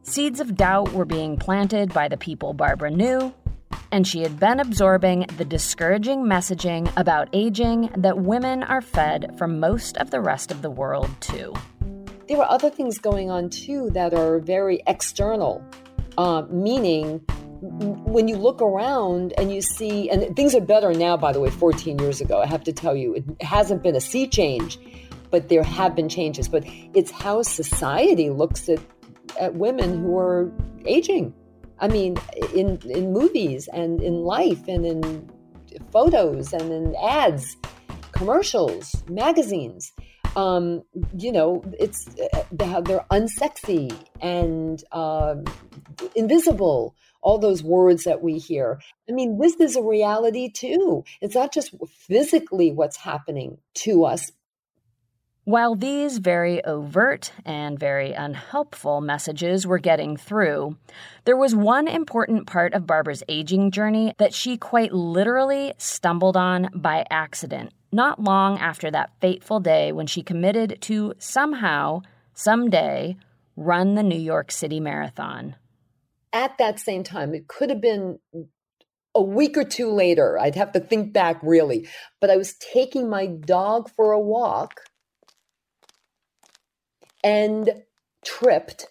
Seeds 0.08 0.40
of 0.40 0.56
doubt 0.56 0.94
were 0.94 1.04
being 1.04 1.36
planted 1.36 1.92
by 1.92 2.08
the 2.08 2.16
people 2.16 2.54
Barbara 2.54 2.90
knew, 2.90 3.34
and 3.92 4.06
she 4.06 4.22
had 4.22 4.40
been 4.40 4.58
absorbing 4.58 5.26
the 5.36 5.44
discouraging 5.44 6.24
messaging 6.24 6.90
about 6.96 7.28
aging 7.34 7.90
that 7.94 8.16
women 8.16 8.62
are 8.62 8.80
fed 8.80 9.36
from 9.36 9.60
most 9.60 9.98
of 9.98 10.10
the 10.10 10.22
rest 10.22 10.50
of 10.50 10.62
the 10.62 10.70
world, 10.70 11.10
too. 11.20 11.52
There 12.26 12.38
are 12.38 12.50
other 12.50 12.70
things 12.70 12.96
going 12.96 13.30
on, 13.30 13.50
too, 13.50 13.90
that 13.90 14.14
are 14.14 14.38
very 14.38 14.82
external, 14.86 15.62
uh, 16.16 16.44
meaning 16.48 17.18
when 17.60 18.28
you 18.28 18.38
look 18.38 18.62
around 18.62 19.34
and 19.36 19.52
you 19.52 19.60
see, 19.60 20.08
and 20.08 20.34
things 20.34 20.54
are 20.54 20.62
better 20.62 20.94
now, 20.94 21.18
by 21.18 21.32
the 21.32 21.40
way, 21.40 21.50
14 21.50 21.98
years 21.98 22.22
ago, 22.22 22.40
I 22.40 22.46
have 22.46 22.64
to 22.64 22.72
tell 22.72 22.96
you, 22.96 23.14
it 23.14 23.42
hasn't 23.42 23.82
been 23.82 23.94
a 23.94 24.00
sea 24.00 24.26
change, 24.26 24.78
but 25.30 25.50
there 25.50 25.62
have 25.62 25.94
been 25.94 26.08
changes. 26.08 26.48
But 26.48 26.64
it's 26.94 27.10
how 27.10 27.42
society 27.42 28.30
looks 28.30 28.70
at 28.70 28.80
at 29.38 29.54
women 29.54 30.02
who 30.02 30.18
are 30.18 30.52
aging. 30.84 31.34
I 31.80 31.88
mean, 31.88 32.16
in 32.54 32.78
in 32.90 33.12
movies 33.12 33.68
and 33.72 34.02
in 34.02 34.22
life 34.24 34.66
and 34.68 34.84
in 34.84 35.30
photos 35.90 36.52
and 36.52 36.72
in 36.72 36.96
ads, 36.96 37.56
commercials, 38.12 39.02
magazines. 39.08 39.92
Um, 40.36 40.82
you 41.16 41.32
know, 41.32 41.64
it's 41.78 42.04
they're 42.52 43.04
unsexy 43.10 43.96
and 44.20 44.82
uh, 44.92 45.36
invisible. 46.14 46.94
All 47.20 47.38
those 47.38 47.64
words 47.64 48.04
that 48.04 48.22
we 48.22 48.38
hear. 48.38 48.80
I 49.08 49.12
mean, 49.12 49.38
this 49.38 49.56
is 49.56 49.74
a 49.74 49.82
reality 49.82 50.48
too. 50.48 51.02
It's 51.20 51.34
not 51.34 51.52
just 51.52 51.74
physically 51.88 52.70
what's 52.70 52.96
happening 52.96 53.58
to 53.74 54.04
us, 54.04 54.30
while 55.48 55.74
these 55.74 56.18
very 56.18 56.62
overt 56.66 57.32
and 57.46 57.78
very 57.78 58.12
unhelpful 58.12 59.00
messages 59.00 59.66
were 59.66 59.78
getting 59.78 60.14
through, 60.14 60.76
there 61.24 61.38
was 61.38 61.54
one 61.54 61.88
important 61.88 62.46
part 62.46 62.74
of 62.74 62.86
Barbara's 62.86 63.22
aging 63.30 63.70
journey 63.70 64.12
that 64.18 64.34
she 64.34 64.58
quite 64.58 64.92
literally 64.92 65.72
stumbled 65.78 66.36
on 66.36 66.68
by 66.74 67.06
accident, 67.08 67.72
not 67.90 68.22
long 68.22 68.58
after 68.58 68.90
that 68.90 69.10
fateful 69.22 69.58
day 69.58 69.90
when 69.90 70.06
she 70.06 70.22
committed 70.22 70.76
to 70.82 71.14
somehow, 71.16 72.02
someday, 72.34 73.16
run 73.56 73.94
the 73.94 74.02
New 74.02 74.20
York 74.20 74.52
City 74.52 74.80
Marathon. 74.80 75.56
At 76.30 76.58
that 76.58 76.78
same 76.78 77.04
time, 77.04 77.34
it 77.34 77.48
could 77.48 77.70
have 77.70 77.80
been 77.80 78.18
a 79.14 79.22
week 79.22 79.56
or 79.56 79.64
two 79.64 79.90
later. 79.90 80.38
I'd 80.38 80.56
have 80.56 80.72
to 80.72 80.80
think 80.80 81.14
back 81.14 81.40
really. 81.42 81.88
But 82.20 82.28
I 82.28 82.36
was 82.36 82.52
taking 82.52 83.08
my 83.08 83.24
dog 83.24 83.88
for 83.96 84.12
a 84.12 84.20
walk 84.20 84.82
and 87.22 87.70
tripped 88.24 88.86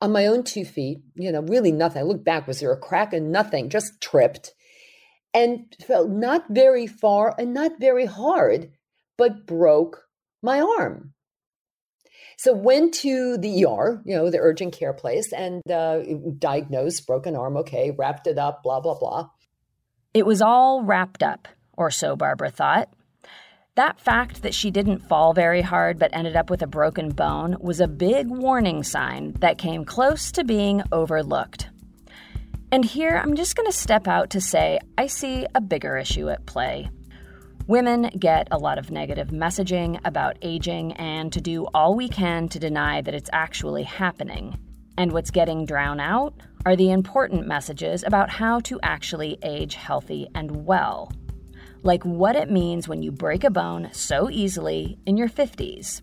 on 0.00 0.12
my 0.12 0.26
own 0.26 0.44
two 0.44 0.64
feet, 0.64 0.98
you 1.14 1.32
know, 1.32 1.40
really 1.42 1.72
nothing. 1.72 2.00
I 2.00 2.04
looked 2.04 2.24
back, 2.24 2.46
was 2.46 2.60
there 2.60 2.72
a 2.72 2.78
crack 2.78 3.12
and 3.12 3.32
nothing, 3.32 3.68
just 3.68 4.00
tripped 4.00 4.54
and 5.34 5.74
fell 5.86 6.08
not 6.08 6.44
very 6.48 6.86
far 6.86 7.34
and 7.38 7.52
not 7.52 7.72
very 7.80 8.06
hard, 8.06 8.70
but 9.16 9.46
broke 9.46 10.04
my 10.42 10.60
arm. 10.60 11.14
So 12.36 12.52
went 12.52 12.94
to 12.94 13.36
the 13.36 13.64
ER, 13.64 14.00
you 14.04 14.14
know, 14.14 14.30
the 14.30 14.38
urgent 14.38 14.72
care 14.72 14.92
place, 14.92 15.32
and 15.32 15.60
uh, 15.70 16.00
diagnosed 16.38 17.04
broken 17.04 17.34
arm. 17.34 17.56
Okay, 17.56 17.90
wrapped 17.90 18.28
it 18.28 18.38
up, 18.38 18.62
blah 18.62 18.78
blah 18.78 18.96
blah. 18.96 19.30
It 20.14 20.24
was 20.24 20.40
all 20.40 20.84
wrapped 20.84 21.24
up, 21.24 21.48
or 21.72 21.90
so 21.90 22.14
Barbara 22.14 22.50
thought. 22.50 22.92
That 23.78 24.00
fact 24.00 24.42
that 24.42 24.56
she 24.56 24.72
didn't 24.72 25.06
fall 25.08 25.32
very 25.32 25.62
hard 25.62 26.00
but 26.00 26.10
ended 26.12 26.34
up 26.34 26.50
with 26.50 26.62
a 26.62 26.66
broken 26.66 27.10
bone 27.10 27.56
was 27.60 27.78
a 27.78 27.86
big 27.86 28.26
warning 28.28 28.82
sign 28.82 29.34
that 29.38 29.56
came 29.56 29.84
close 29.84 30.32
to 30.32 30.42
being 30.42 30.82
overlooked. 30.90 31.68
And 32.72 32.84
here 32.84 33.16
I'm 33.22 33.36
just 33.36 33.54
going 33.54 33.70
to 33.70 33.72
step 33.72 34.08
out 34.08 34.30
to 34.30 34.40
say 34.40 34.80
I 34.98 35.06
see 35.06 35.46
a 35.54 35.60
bigger 35.60 35.96
issue 35.96 36.28
at 36.28 36.44
play. 36.44 36.90
Women 37.68 38.10
get 38.18 38.48
a 38.50 38.58
lot 38.58 38.78
of 38.78 38.90
negative 38.90 39.28
messaging 39.28 40.00
about 40.04 40.38
aging 40.42 40.94
and 40.94 41.32
to 41.32 41.40
do 41.40 41.68
all 41.72 41.94
we 41.94 42.08
can 42.08 42.48
to 42.48 42.58
deny 42.58 43.00
that 43.02 43.14
it's 43.14 43.30
actually 43.32 43.84
happening. 43.84 44.58
And 44.96 45.12
what's 45.12 45.30
getting 45.30 45.66
drowned 45.66 46.00
out 46.00 46.34
are 46.66 46.74
the 46.74 46.90
important 46.90 47.46
messages 47.46 48.02
about 48.02 48.28
how 48.28 48.58
to 48.58 48.80
actually 48.82 49.38
age 49.44 49.76
healthy 49.76 50.26
and 50.34 50.66
well 50.66 51.12
like 51.82 52.04
what 52.04 52.36
it 52.36 52.50
means 52.50 52.88
when 52.88 53.02
you 53.02 53.10
break 53.10 53.44
a 53.44 53.50
bone 53.50 53.90
so 53.92 54.30
easily 54.30 54.98
in 55.06 55.16
your 55.16 55.28
50s. 55.28 56.02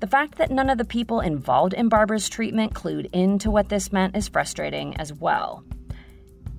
The 0.00 0.06
fact 0.06 0.36
that 0.36 0.50
none 0.50 0.70
of 0.70 0.78
the 0.78 0.84
people 0.84 1.20
involved 1.20 1.72
in 1.72 1.88
Barbara's 1.88 2.28
treatment 2.28 2.74
clued 2.74 3.08
into 3.12 3.50
what 3.50 3.68
this 3.68 3.92
meant 3.92 4.16
is 4.16 4.28
frustrating 4.28 4.96
as 4.96 5.12
well. 5.12 5.64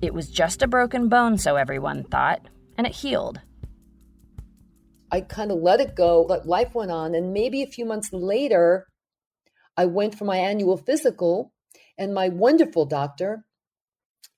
It 0.02 0.12
was 0.12 0.28
just 0.28 0.62
a 0.62 0.68
broken 0.68 1.08
bone, 1.08 1.38
so 1.38 1.56
everyone 1.56 2.04
thought, 2.04 2.42
and 2.76 2.86
it 2.86 2.94
healed. 2.94 3.40
I 5.10 5.20
kind 5.20 5.50
of 5.50 5.58
let 5.58 5.80
it 5.80 5.94
go, 5.94 6.22
let 6.22 6.46
life 6.46 6.74
went 6.74 6.90
on, 6.90 7.14
and 7.14 7.32
maybe 7.32 7.62
a 7.62 7.66
few 7.66 7.84
months 7.84 8.12
later, 8.12 8.86
I 9.76 9.86
went 9.86 10.18
for 10.18 10.24
my 10.24 10.36
annual 10.36 10.76
physical, 10.76 11.52
and 11.96 12.12
my 12.12 12.28
wonderful 12.28 12.84
doctor 12.84 13.45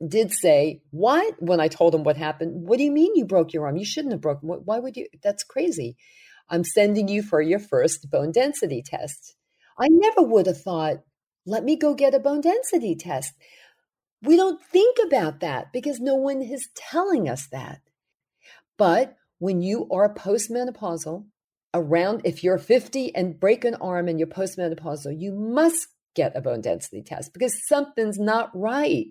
did 0.07 0.33
say, 0.33 0.83
What? 0.91 1.35
When 1.39 1.61
I 1.61 1.69
told 1.69 1.95
him 1.95 2.05
what 2.05 2.17
happened, 2.17 2.69
what 2.69 2.79
do 2.79 2.85
you 2.85 2.93
mean 2.93 3.17
you 3.17 3.25
broke 3.25 3.53
your 3.53 3.67
arm? 3.67 3.77
You 3.77 3.85
shouldn't 3.85 4.13
have 4.13 4.21
broken. 4.21 4.49
Why 4.49 4.79
would 4.79 4.97
you? 4.97 5.07
That's 5.23 5.45
crazy. 5.45 5.97
I'm 6.49 6.65
sending 6.65 7.09
you 7.09 7.23
for 7.23 7.43
your 7.43 7.59
first 7.59 8.11
bone 8.11 8.33
density 8.33 8.83
test. 8.83 9.35
I 9.79 9.89
never 9.91 10.23
would 10.23 10.47
have 10.47 10.61
thought 10.61 10.99
let 11.47 11.65
me 11.65 11.77
go 11.77 11.95
get 11.95 12.15
a 12.15 12.21
bone 12.21 12.43
density 12.43 12.95
test. 12.95 13.33
We 14.23 14.37
don't 14.37 14.63
think 14.63 14.99
about 15.07 15.41
that 15.41 15.73
because 15.73 15.99
no 15.99 16.15
one 16.15 16.43
is 16.43 16.69
telling 16.75 17.29
us 17.29 17.47
that. 17.53 17.81
But 18.77 19.17
when 19.39 19.63
you 19.63 19.89
are 19.91 20.13
postmenopausal, 20.13 21.25
around 21.73 22.23
if 22.25 22.45
you're 22.45 22.59
50 22.59 23.15
and 23.15 23.39
break 23.39 23.65
an 23.65 23.77
arm 23.77 24.09
and 24.09 24.19
you're 24.19 24.29
postmenopausal, 24.29 25.19
you 25.19 25.33
must 25.33 25.89
get 26.15 26.37
a 26.37 26.41
bone 26.41 26.61
density 26.61 27.03
test 27.03 27.33
because 27.33 27.67
something's 27.67 28.19
not 28.19 28.51
right 28.55 29.07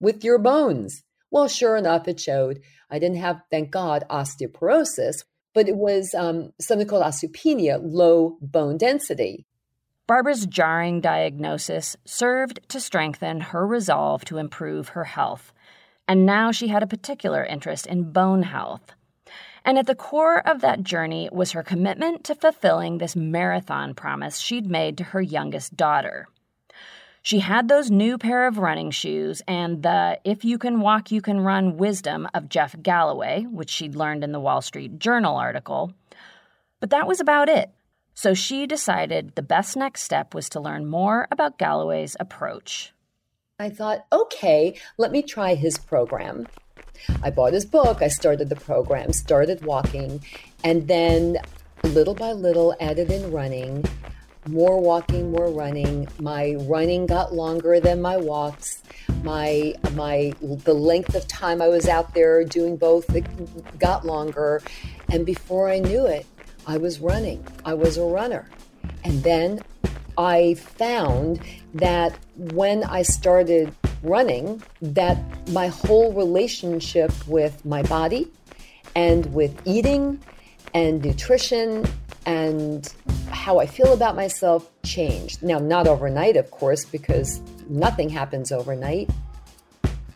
with 0.00 0.24
your 0.24 0.38
bones. 0.38 1.02
Well, 1.30 1.48
sure 1.48 1.76
enough, 1.76 2.08
it 2.08 2.18
showed 2.18 2.60
I 2.90 2.98
didn't 2.98 3.18
have, 3.18 3.42
thank 3.50 3.70
God, 3.70 4.04
osteoporosis, 4.10 5.24
but 5.54 5.68
it 5.68 5.76
was 5.76 6.14
um, 6.14 6.52
something 6.60 6.86
called 6.86 7.04
osteopenia, 7.04 7.78
low 7.82 8.38
bone 8.40 8.78
density. 8.78 9.46
Barbara's 10.06 10.46
jarring 10.46 11.00
diagnosis 11.00 11.96
served 12.04 12.58
to 12.68 12.80
strengthen 12.80 13.40
her 13.40 13.64
resolve 13.64 14.24
to 14.24 14.38
improve 14.38 14.88
her 14.88 15.04
health. 15.04 15.52
And 16.08 16.26
now 16.26 16.50
she 16.50 16.66
had 16.66 16.82
a 16.82 16.88
particular 16.88 17.44
interest 17.44 17.86
in 17.86 18.10
bone 18.10 18.42
health. 18.42 18.92
And 19.64 19.78
at 19.78 19.86
the 19.86 19.94
core 19.94 20.40
of 20.48 20.62
that 20.62 20.82
journey 20.82 21.28
was 21.30 21.52
her 21.52 21.62
commitment 21.62 22.24
to 22.24 22.34
fulfilling 22.34 22.98
this 22.98 23.14
marathon 23.14 23.94
promise 23.94 24.38
she'd 24.38 24.66
made 24.66 24.98
to 24.98 25.04
her 25.04 25.20
youngest 25.22 25.76
daughter. 25.76 26.26
She 27.22 27.40
had 27.40 27.68
those 27.68 27.90
new 27.90 28.16
pair 28.16 28.46
of 28.46 28.58
running 28.58 28.90
shoes 28.90 29.42
and 29.46 29.82
the 29.82 30.18
if 30.24 30.44
you 30.44 30.56
can 30.56 30.80
walk, 30.80 31.10
you 31.10 31.20
can 31.20 31.40
run 31.40 31.76
wisdom 31.76 32.26
of 32.32 32.48
Jeff 32.48 32.74
Galloway, 32.82 33.44
which 33.50 33.70
she'd 33.70 33.94
learned 33.94 34.24
in 34.24 34.32
the 34.32 34.40
Wall 34.40 34.62
Street 34.62 34.98
Journal 34.98 35.36
article. 35.36 35.92
But 36.80 36.90
that 36.90 37.06
was 37.06 37.20
about 37.20 37.48
it. 37.48 37.70
So 38.14 38.34
she 38.34 38.66
decided 38.66 39.34
the 39.34 39.42
best 39.42 39.76
next 39.76 40.02
step 40.02 40.34
was 40.34 40.48
to 40.50 40.60
learn 40.60 40.86
more 40.86 41.28
about 41.30 41.58
Galloway's 41.58 42.16
approach. 42.18 42.92
I 43.58 43.68
thought, 43.68 44.06
okay, 44.10 44.78
let 44.96 45.12
me 45.12 45.22
try 45.22 45.54
his 45.54 45.78
program. 45.78 46.46
I 47.22 47.30
bought 47.30 47.52
his 47.52 47.66
book, 47.66 48.02
I 48.02 48.08
started 48.08 48.48
the 48.48 48.56
program, 48.56 49.12
started 49.12 49.64
walking, 49.64 50.24
and 50.64 50.88
then 50.88 51.36
little 51.82 52.14
by 52.14 52.32
little 52.32 52.74
added 52.80 53.10
in 53.10 53.30
running, 53.30 53.84
more 54.48 54.80
walking, 54.80 55.30
more 55.30 55.50
running. 55.50 56.08
My 56.18 56.56
running 56.60 57.06
got 57.06 57.34
longer 57.34 57.80
than 57.80 58.00
my 58.00 58.16
walks. 58.16 58.82
My 59.22 59.74
my 59.92 60.32
the 60.40 60.74
length 60.74 61.14
of 61.14 61.26
time 61.28 61.60
I 61.60 61.68
was 61.68 61.88
out 61.88 62.14
there 62.14 62.44
doing 62.44 62.76
both 62.76 63.06
got 63.78 64.06
longer, 64.06 64.62
and 65.10 65.26
before 65.26 65.68
I 65.68 65.78
knew 65.78 66.06
it, 66.06 66.26
I 66.66 66.78
was 66.78 67.00
running. 67.00 67.46
I 67.64 67.74
was 67.74 67.96
a 67.96 68.04
runner. 68.04 68.48
And 69.04 69.22
then 69.22 69.60
I 70.16 70.54
found 70.54 71.40
that 71.74 72.18
when 72.36 72.84
I 72.84 73.02
started 73.02 73.74
running 74.02 74.62
that 74.82 75.18
my 75.50 75.68
whole 75.68 76.12
relationship 76.12 77.12
with 77.26 77.64
my 77.64 77.82
body 77.82 78.30
and 78.94 79.32
with 79.32 79.60
eating 79.64 80.20
and 80.74 81.04
nutrition 81.04 81.84
and 82.26 82.92
how 83.30 83.58
I 83.58 83.66
feel 83.66 83.92
about 83.92 84.16
myself 84.16 84.70
changed. 84.84 85.42
Now, 85.42 85.58
not 85.58 85.86
overnight, 85.86 86.36
of 86.36 86.50
course, 86.50 86.84
because 86.84 87.40
nothing 87.68 88.08
happens 88.08 88.52
overnight. 88.52 89.10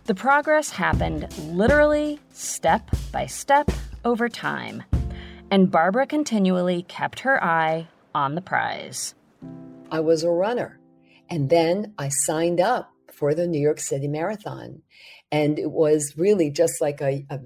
The 0.05 0.15
progress 0.15 0.71
happened 0.71 1.33
literally 1.39 2.21
step 2.33 2.91
by 3.11 3.27
step 3.27 3.71
over 4.05 4.29
time, 4.29 4.83
and 5.51 5.71
Barbara 5.71 6.07
continually 6.07 6.83
kept 6.83 7.21
her 7.21 7.43
eye 7.43 7.89
on 8.15 8.35
the 8.35 8.43
prize. 8.43 9.15
I 9.91 10.01
was 10.01 10.23
a 10.23 10.31
runner, 10.31 10.79
and 11.31 11.49
then 11.49 11.95
I 11.99 12.11
signed 12.11 12.61
up 12.61 12.91
for 13.15 13.35
the 13.35 13.47
New 13.47 13.61
York 13.61 13.81
City 13.81 14.09
Marathon. 14.09 14.83
And 15.31 15.59
it 15.59 15.71
was 15.71 16.15
really 16.17 16.51
just 16.51 16.81
like 16.81 17.01
a, 17.01 17.25
a 17.31 17.39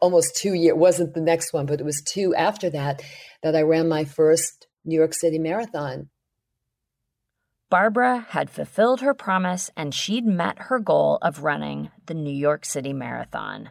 almost 0.00 0.36
two 0.36 0.54
year 0.54 0.74
wasn't 0.74 1.14
the 1.14 1.20
next 1.20 1.52
one, 1.52 1.66
but 1.66 1.80
it 1.80 1.84
was 1.84 2.02
two 2.02 2.34
after 2.34 2.70
that 2.70 3.02
that 3.42 3.56
I 3.56 3.62
ran 3.62 3.88
my 3.88 4.04
first 4.04 4.66
New 4.84 4.96
York 4.96 5.14
City 5.14 5.38
Marathon. 5.38 6.08
Barbara 7.70 8.26
had 8.30 8.48
fulfilled 8.48 9.02
her 9.02 9.12
promise 9.12 9.70
and 9.76 9.94
she'd 9.94 10.24
met 10.24 10.58
her 10.58 10.78
goal 10.78 11.18
of 11.20 11.42
running 11.42 11.90
the 12.06 12.14
New 12.14 12.32
York 12.32 12.64
City 12.64 12.94
Marathon. 12.94 13.70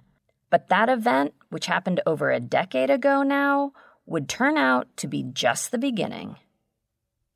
But 0.50 0.70
that 0.70 0.88
event, 0.88 1.34
which 1.50 1.66
happened 1.66 2.02
over 2.06 2.30
a 2.30 2.40
decade 2.40 2.90
ago 2.92 3.24
now, 3.24 3.74
would 4.06 4.30
turn 4.30 4.58
out 4.58 4.88
to 4.98 5.08
be 5.08 5.24
just 5.24 5.72
the 5.72 5.78
beginning 5.78 6.38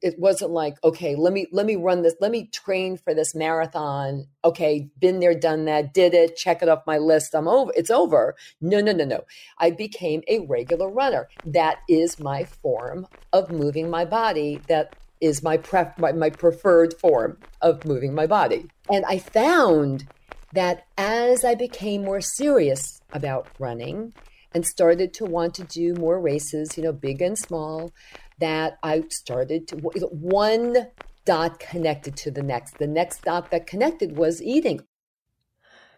it 0.02 0.18
wasn't 0.20 0.52
like 0.52 0.76
okay 0.84 1.16
let 1.16 1.34
me 1.34 1.48
let 1.52 1.66
me 1.66 1.76
run 1.76 2.02
this 2.02 2.16
let 2.20 2.32
me 2.32 2.48
train 2.48 2.98
for 2.98 3.14
this 3.14 3.36
marathon. 3.36 4.28
Okay 4.44 4.90
been 5.00 5.20
there 5.20 5.38
done 5.38 5.66
that 5.66 5.94
did 5.94 6.14
it 6.14 6.36
check 6.36 6.62
it 6.62 6.70
off 6.70 6.84
my 6.88 6.98
list 6.98 7.34
i'm 7.34 7.48
over 7.48 7.72
it's 7.76 7.92
over. 7.92 8.36
No 8.60 8.82
no 8.82 8.92
no 8.92 9.06
no. 9.06 9.22
I 9.58 9.72
became 9.72 10.22
a 10.28 10.40
regular 10.40 10.90
runner. 10.90 11.28
That 11.46 11.80
is 11.88 12.20
my 12.20 12.44
form 12.44 13.08
of 13.34 13.52
moving 13.52 13.90
my 13.90 14.06
body. 14.06 14.62
That 14.68 14.96
is 15.20 15.44
my 15.44 15.58
pref 15.58 15.98
my, 15.98 16.12
my 16.12 16.30
preferred 16.30 16.94
form 16.96 17.38
of 17.62 17.86
moving 17.86 18.14
my 18.14 18.28
body. 18.28 18.68
And 18.90 19.06
i 19.06 19.20
found 19.20 20.08
that 20.54 20.86
as 20.98 21.46
i 21.46 21.56
became 21.56 22.04
more 22.04 22.22
serious 22.22 23.02
about 23.14 23.48
running 23.60 24.14
and 24.54 24.66
started 24.66 25.14
to 25.14 25.26
want 25.26 25.54
to 25.56 25.64
do 25.64 25.94
more 25.94 26.20
races 26.20 26.78
you 26.78 26.84
know 26.84 26.92
big 26.92 27.22
and 27.22 27.38
small 27.38 27.92
that 28.42 28.78
I 28.84 29.04
started 29.10 29.68
to 29.70 29.78
one 29.78 30.88
dot 31.26 31.60
connected 31.60 32.18
to 32.18 32.32
the 32.32 32.44
next. 32.44 32.78
The 32.78 32.88
next 32.88 33.24
dot 33.24 33.52
that 33.52 33.68
connected 33.68 34.18
was 34.18 34.42
eating. 34.42 34.82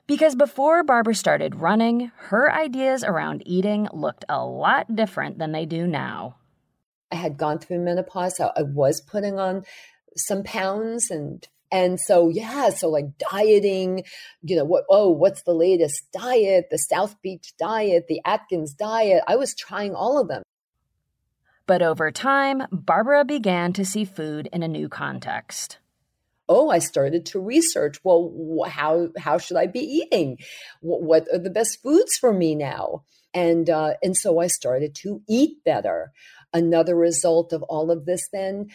Because 0.06 0.36
before 0.36 0.84
Barbara 0.84 1.16
started 1.16 1.56
running, 1.56 2.12
her 2.16 2.52
ideas 2.52 3.04
around 3.06 3.42
eating 3.46 3.88
looked 3.94 4.26
a 4.28 4.46
lot 4.46 4.94
different 4.94 5.40
than 5.40 5.54
they 5.54 5.66
do 5.66 5.88
now. 5.88 6.36
I 7.12 7.16
had 7.16 7.38
gone 7.38 7.60
through 7.60 7.80
menopause. 7.80 8.38
So 8.38 8.52
I 8.56 8.64
was 8.64 9.00
putting 9.00 9.40
on 9.40 9.64
some 10.16 10.44
pounds 10.44 11.10
and 11.10 11.48
and 11.72 12.00
so 12.00 12.30
yeah, 12.30 12.70
so 12.70 12.90
like 12.90 13.18
dieting, 13.32 14.04
you 14.44 14.56
know, 14.56 14.66
what 14.66 14.84
oh, 14.90 15.10
what's 15.10 15.44
the 15.44 15.54
latest 15.54 16.04
diet? 16.12 16.66
The 16.70 16.78
South 16.78 17.20
Beach 17.22 17.54
diet, 17.58 18.06
the 18.08 18.22
Atkins 18.26 18.74
diet. 18.74 19.24
I 19.28 19.38
was 19.38 19.56
trying 19.56 19.96
all 19.96 20.20
of 20.20 20.28
them. 20.28 20.44
But 21.66 21.82
over 21.82 22.12
time, 22.12 22.64
Barbara 22.72 23.24
began 23.24 23.72
to 23.74 23.86
see 23.86 24.04
food 24.04 24.50
in 24.52 24.64
a 24.64 24.68
new 24.68 24.90
context. 24.90 25.78
Oh, 26.50 26.70
I 26.70 26.80
started 26.80 27.26
to 27.28 27.40
research. 27.40 28.00
Well, 28.04 28.66
how 28.68 29.10
how 29.18 29.38
should 29.38 29.56
I 29.56 29.68
be 29.68 29.80
eating? 29.80 30.40
What 30.82 31.28
are 31.32 31.40
the 31.40 31.50
best 31.50 31.82
foods 31.82 32.18
for 32.18 32.34
me 32.34 32.54
now? 32.54 33.04
And 33.34 33.70
uh, 33.70 33.94
and 34.04 34.16
so 34.16 34.40
I 34.40 34.48
started 34.48 34.94
to 34.96 35.22
eat 35.30 35.64
better. 35.64 36.12
Another 36.54 36.96
result 36.96 37.54
of 37.54 37.64
all 37.64 37.92
of 37.92 38.06
this 38.06 38.28
then 38.32 38.68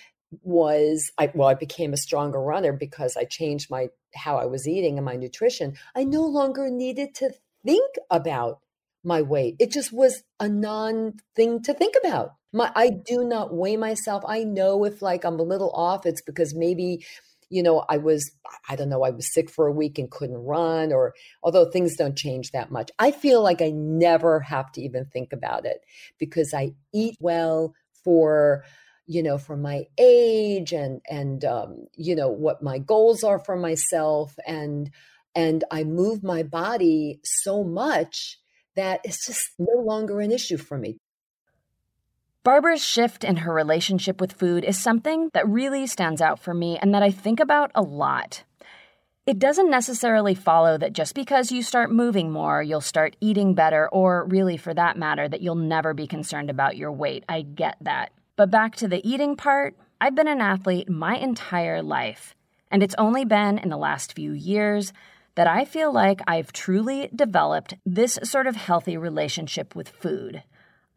was 0.42 1.12
I 1.18 1.31
well 1.35 1.48
I 1.48 1.55
became 1.55 1.92
a 1.92 1.98
stronger 1.98 2.40
runner 2.40 2.72
because 2.72 3.16
I 3.16 3.24
changed 3.24 3.70
my 3.70 3.88
how 4.14 4.38
I 4.38 4.46
was 4.46 4.66
eating 4.66 4.96
and 4.96 5.05
my 5.05 5.16
nutrition. 5.16 5.77
I 5.94 6.05
no 6.05 6.22
longer 6.22 6.70
needed 6.70 7.14
to 7.16 7.33
think 7.66 7.96
about 8.11 8.61
my 9.05 9.20
weight. 9.20 9.57
It 9.59 9.72
just 9.72 9.92
was 9.92 10.22
a 10.40 10.48
non 10.48 11.20
thing 11.37 11.62
to 11.64 11.74
think 11.74 11.94
about. 12.03 12.38
My 12.53 12.73
I 12.75 12.91
do 12.91 13.25
not 13.25 13.55
weigh 13.55 13.77
myself. 13.77 14.25
I 14.27 14.45
know 14.45 14.85
if 14.85 15.03
like 15.03 15.25
I'm 15.25 15.39
a 15.39 15.43
little 15.43 15.71
off, 15.73 16.07
it's 16.07 16.23
because 16.23 16.55
maybe 16.55 17.05
you 17.51 17.63
know 17.63 17.85
I 17.89 17.99
was 17.99 18.31
I 18.69 18.77
don't 18.77 18.89
know 18.89 19.03
I 19.05 19.11
was 19.11 19.33
sick 19.33 19.51
for 19.51 19.67
a 19.67 19.73
week 19.73 19.99
and 19.99 20.11
couldn't 20.11 20.45
run 20.45 20.93
or 20.93 21.15
although 21.43 21.71
things 21.71 21.97
don't 21.97 22.17
change 22.17 22.51
that 22.53 22.71
much. 22.71 22.91
I 22.99 23.11
feel 23.11 23.43
like 23.43 23.61
I 23.63 23.71
never 23.71 24.41
have 24.41 24.73
to 24.73 24.83
even 24.83 25.07
think 25.07 25.33
about 25.33 25.67
it 25.67 25.85
because 26.19 26.53
I 26.55 26.73
eat 26.95 27.17
well 27.21 27.75
for 28.05 28.65
you 29.07 29.23
know 29.23 29.39
for 29.39 29.57
my 29.57 29.85
age 29.99 30.73
and 30.73 31.01
and 31.09 31.45
um, 31.45 31.87
you 31.97 32.15
know 32.17 32.29
what 32.29 32.63
my 32.63 32.79
goals 32.79 33.25
are 33.25 33.39
for 33.39 33.57
myself 33.57 34.35
and 34.47 34.91
and 35.35 35.65
I 35.71 35.85
move 35.85 36.23
my 36.23 36.43
body 36.43 37.21
so 37.25 37.63
much 37.63 38.39
that 38.77 39.01
it's 39.05 39.27
just 39.27 39.51
no 39.59 39.81
longer 39.83 40.21
an 40.21 40.33
issue 40.33 40.57
for 40.57 40.79
me. 40.79 40.99
Barbara's 42.49 42.83
shift 42.83 43.25
in 43.25 43.37
her 43.37 43.53
relationship 43.53 44.23
with 44.23 44.33
food 44.33 44.65
is 44.65 44.79
something 44.79 45.29
that 45.35 45.47
really 45.47 45.87
stands 45.87 46.23
out 46.23 46.41
for 46.41 46.55
me 46.55 46.79
and 46.79 46.95
that 46.95 47.03
I 47.03 47.11
think 47.11 47.41
about 47.41 47.71
a 47.75 47.83
lot. 47.83 48.43
It 49.27 49.39
doesn't 49.39 49.69
necessarily 49.69 50.35
follow 50.35 50.79
that 50.79 50.95
just 50.95 51.15
because 51.15 51.53
you 51.53 51.63
start 51.63 51.93
moving 51.93 52.31
more, 52.31 52.63
you'll 52.63 52.81
start 52.81 53.17
eating 53.21 53.53
better, 53.53 53.87
or 53.91 54.25
really 54.25 54.57
for 54.57 54.73
that 54.73 54.97
matter, 54.97 55.29
that 55.29 55.43
you'll 55.43 55.57
never 55.57 55.93
be 55.93 56.07
concerned 56.07 56.49
about 56.49 56.79
your 56.79 56.91
weight. 56.91 57.23
I 57.29 57.43
get 57.43 57.77
that. 57.83 58.13
But 58.35 58.51
back 58.51 58.77
to 58.77 58.89
the 58.89 59.07
eating 59.07 59.37
part, 59.37 59.77
I've 60.01 60.15
been 60.15 60.27
an 60.27 60.41
athlete 60.41 60.89
my 60.89 61.19
entire 61.19 61.83
life, 61.83 62.35
and 62.71 62.83
it's 62.83 62.95
only 62.97 63.27
been 63.27 63.59
in 63.59 63.69
the 63.69 63.77
last 63.77 64.15
few 64.15 64.33
years 64.33 64.95
that 65.35 65.47
I 65.47 65.67
feel 65.67 65.93
like 65.93 66.23
I've 66.27 66.55
truly 66.55 67.11
developed 67.15 67.75
this 67.85 68.19
sort 68.25 68.47
of 68.47 68.57
healthy 68.57 68.97
relationship 68.97 69.77
with 69.77 69.91
food, 69.91 70.45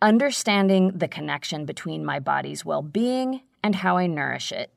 understanding 0.02 0.98
the 0.98 1.08
connection 1.08 1.66
between 1.66 2.04
my 2.06 2.20
body's 2.20 2.66
well 2.66 2.82
being 2.82 3.42
and 3.64 3.76
how 3.76 3.98
I 3.98 4.08
nourish 4.08 4.52
it. 4.52 4.72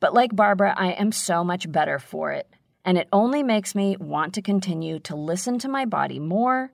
But 0.00 0.14
like 0.14 0.34
Barbara, 0.34 0.74
I 0.76 0.92
am 0.92 1.12
so 1.12 1.44
much 1.44 1.70
better 1.70 1.98
for 1.98 2.32
it. 2.32 2.48
And 2.84 2.98
it 2.98 3.08
only 3.12 3.44
makes 3.44 3.74
me 3.74 3.96
want 3.96 4.34
to 4.34 4.42
continue 4.42 4.98
to 5.00 5.14
listen 5.14 5.58
to 5.60 5.68
my 5.68 5.84
body 5.84 6.18
more 6.18 6.72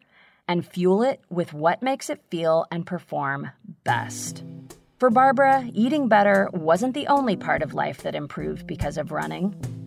and 0.49 0.67
fuel 0.67 1.03
it 1.03 1.21
with 1.29 1.53
what 1.53 1.83
makes 1.83 2.09
it 2.09 2.23
feel 2.31 2.67
and 2.71 2.87
perform 2.87 3.51
best. 3.85 4.43
For 4.99 5.11
Barbara, 5.11 5.69
eating 5.75 6.09
better 6.09 6.49
wasn't 6.53 6.95
the 6.95 7.07
only 7.09 7.37
part 7.37 7.63
of 7.63 7.75
life 7.75 8.03
that 8.03 8.15
improved 8.15 8.67
because 8.67 8.97
of 8.97 9.13
running. 9.13 9.78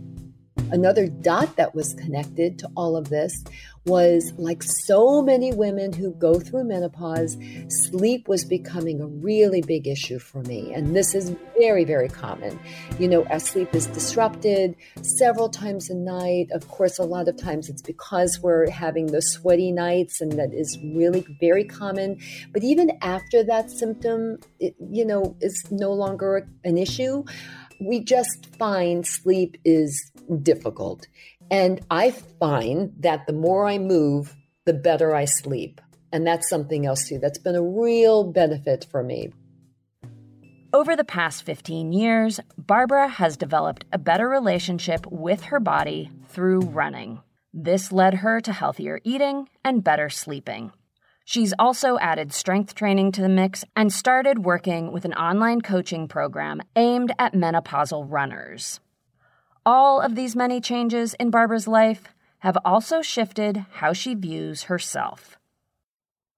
Another 0.71 1.07
dot 1.07 1.55
that 1.55 1.73
was 1.73 1.93
connected 1.95 2.59
to 2.59 2.69
all 2.75 2.95
of 2.95 3.09
this 3.09 3.43
was 3.85 4.31
like 4.37 4.61
so 4.61 5.23
many 5.23 5.51
women 5.51 5.91
who 5.91 6.11
go 6.13 6.39
through 6.39 6.63
menopause, 6.63 7.35
sleep 7.67 8.27
was 8.27 8.45
becoming 8.45 9.01
a 9.01 9.07
really 9.07 9.61
big 9.61 9.87
issue 9.87 10.19
for 10.19 10.43
me. 10.43 10.71
And 10.73 10.95
this 10.95 11.15
is 11.15 11.35
very, 11.57 11.83
very 11.83 12.07
common. 12.07 12.59
You 12.99 13.07
know, 13.07 13.25
our 13.25 13.39
sleep 13.39 13.73
is 13.73 13.87
disrupted 13.87 14.75
several 15.01 15.49
times 15.49 15.89
a 15.89 15.95
night. 15.95 16.51
Of 16.51 16.67
course, 16.67 16.99
a 16.99 17.03
lot 17.03 17.27
of 17.27 17.37
times 17.37 17.69
it's 17.69 17.81
because 17.81 18.39
we're 18.41 18.69
having 18.69 19.07
those 19.07 19.31
sweaty 19.31 19.71
nights, 19.71 20.21
and 20.21 20.33
that 20.33 20.53
is 20.53 20.77
really 20.93 21.25
very 21.39 21.63
common. 21.63 22.19
But 22.53 22.63
even 22.63 22.91
after 23.01 23.43
that 23.45 23.71
symptom, 23.71 24.37
it, 24.59 24.75
you 24.91 25.05
know, 25.05 25.35
is 25.41 25.65
no 25.71 25.91
longer 25.91 26.47
an 26.63 26.77
issue 26.77 27.23
we 27.81 28.03
just 28.03 28.55
find 28.57 29.05
sleep 29.05 29.57
is 29.65 30.11
difficult. 30.43 31.07
And 31.49 31.81
I 31.89 32.11
find 32.11 32.93
that 32.99 33.27
the 33.27 33.33
more 33.33 33.67
I 33.67 33.77
move, 33.77 34.35
the 34.65 34.73
better 34.73 35.15
I 35.15 35.25
sleep. 35.25 35.81
And 36.13 36.25
that's 36.25 36.49
something 36.49 36.85
else 36.85 37.07
too. 37.07 37.19
That's 37.19 37.39
been 37.39 37.55
a 37.55 37.63
real 37.63 38.23
benefit 38.23 38.85
for 38.89 39.03
me. 39.03 39.31
Over 40.73 40.95
the 40.95 41.03
past 41.03 41.43
15 41.43 41.91
years, 41.91 42.39
Barbara 42.57 43.07
has 43.07 43.35
developed 43.35 43.83
a 43.91 43.97
better 43.97 44.29
relationship 44.29 45.05
with 45.07 45.43
her 45.45 45.59
body 45.59 46.09
through 46.29 46.61
running. 46.61 47.19
This 47.53 47.91
led 47.91 48.13
her 48.15 48.39
to 48.39 48.53
healthier 48.53 49.01
eating 49.03 49.49
and 49.65 49.83
better 49.83 50.09
sleeping. 50.09 50.71
She's 51.25 51.53
also 51.59 51.97
added 51.99 52.33
strength 52.33 52.75
training 52.75 53.11
to 53.13 53.21
the 53.21 53.29
mix 53.29 53.63
and 53.75 53.93
started 53.93 54.45
working 54.45 54.91
with 54.91 55.05
an 55.05 55.13
online 55.13 55.61
coaching 55.61 56.07
program 56.07 56.61
aimed 56.75 57.11
at 57.19 57.33
menopausal 57.33 58.05
runners. 58.09 58.79
All 59.65 60.01
of 60.01 60.15
these 60.15 60.35
many 60.35 60.59
changes 60.59 61.13
in 61.15 61.29
Barbara's 61.29 61.67
life 61.67 62.03
have 62.39 62.57
also 62.65 63.01
shifted 63.01 63.65
how 63.73 63.93
she 63.93 64.15
views 64.15 64.63
herself. 64.63 65.37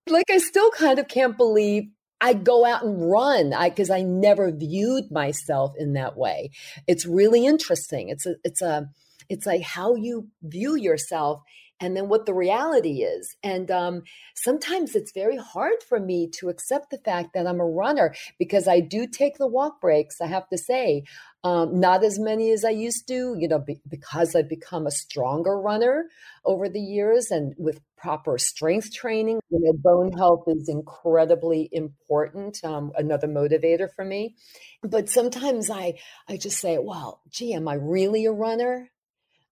Like, 0.10 0.30
I 0.30 0.38
still 0.40 0.70
kind 0.72 1.00
of 1.00 1.08
can't 1.08 1.38
believe 1.38 1.86
I 2.20 2.34
go 2.34 2.66
out 2.66 2.84
and 2.84 3.10
run 3.10 3.54
because 3.64 3.90
I, 3.90 4.00
I, 4.00 4.02
never 4.04 4.52
viewed 4.52 5.12
myself 5.12 5.74
in 5.78 5.94
that 5.94 6.18
way. 6.18 6.52
It's 6.88 7.06
really 7.06 7.46
interesting. 7.46 8.10
It's 8.10 8.26
a, 8.26 8.36
it's 8.44 8.62
a, 8.62 8.88
it's 9.30 9.46
like 9.46 9.62
how 9.62 9.96
you 9.96 10.28
view 10.42 10.76
yourself 10.76 11.42
and 11.84 11.98
then 11.98 12.08
what 12.08 12.26
the 12.26 12.34
reality 12.34 13.02
is. 13.02 13.36
And 13.44 13.70
um, 13.70 14.04
sometimes 14.36 14.96
it's 14.96 15.12
very 15.12 15.36
hard 15.36 15.84
for 15.88 16.00
me 16.00 16.30
to 16.40 16.48
accept 16.48 16.92
the 16.92 16.98
fact 16.98 17.34
that 17.34 17.46
I'm 17.46 17.60
a 17.60 17.66
runner 17.66 18.16
because 18.40 18.70
I 18.70 18.80
do 18.80 19.06
take 19.06 19.38
the 19.38 19.48
walk 19.48 19.82
breaks, 19.82 20.22
I 20.22 20.28
have 20.28 20.48
to 20.48 20.58
say. 20.58 21.04
Um, 21.44 21.82
not 21.82 22.06
as 22.06 22.18
many 22.18 22.52
as 22.52 22.64
I 22.64 22.70
used 22.70 23.06
to, 23.10 23.36
you 23.38 23.50
know, 23.50 23.60
be, 23.60 23.82
because 23.90 24.34
I've 24.34 24.48
become 24.48 24.88
a 24.88 24.92
stronger 24.92 25.60
runner 25.60 26.06
over 26.46 26.70
the 26.70 26.80
years 26.80 27.32
and 27.32 27.54
with 27.58 27.82
proper 27.98 28.38
strength 28.38 28.94
training. 28.94 29.42
You 29.50 29.60
know, 29.60 29.74
bone 29.74 30.14
health 30.14 30.46
is 30.48 30.70
incredibly 30.70 31.68
important, 31.70 32.64
um, 32.64 32.94
another 32.98 33.28
motivator 33.28 33.94
for 33.94 34.06
me. 34.06 34.38
But 34.82 35.10
sometimes 35.10 35.70
I, 35.70 35.96
I 36.30 36.38
just 36.38 36.60
say, 36.62 36.78
well, 36.78 37.20
gee, 37.30 37.54
am 37.54 37.68
I 37.68 37.74
really 37.74 38.26
a 38.26 38.32
runner? 38.32 38.90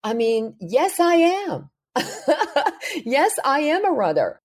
I 0.02 0.14
mean, 0.14 0.56
yes, 0.62 0.98
I 0.98 1.16
am. 1.16 1.70
yes, 3.06 3.38
I 3.44 3.62
am 3.62 3.86
a 3.86 3.92
runner. 3.92 4.40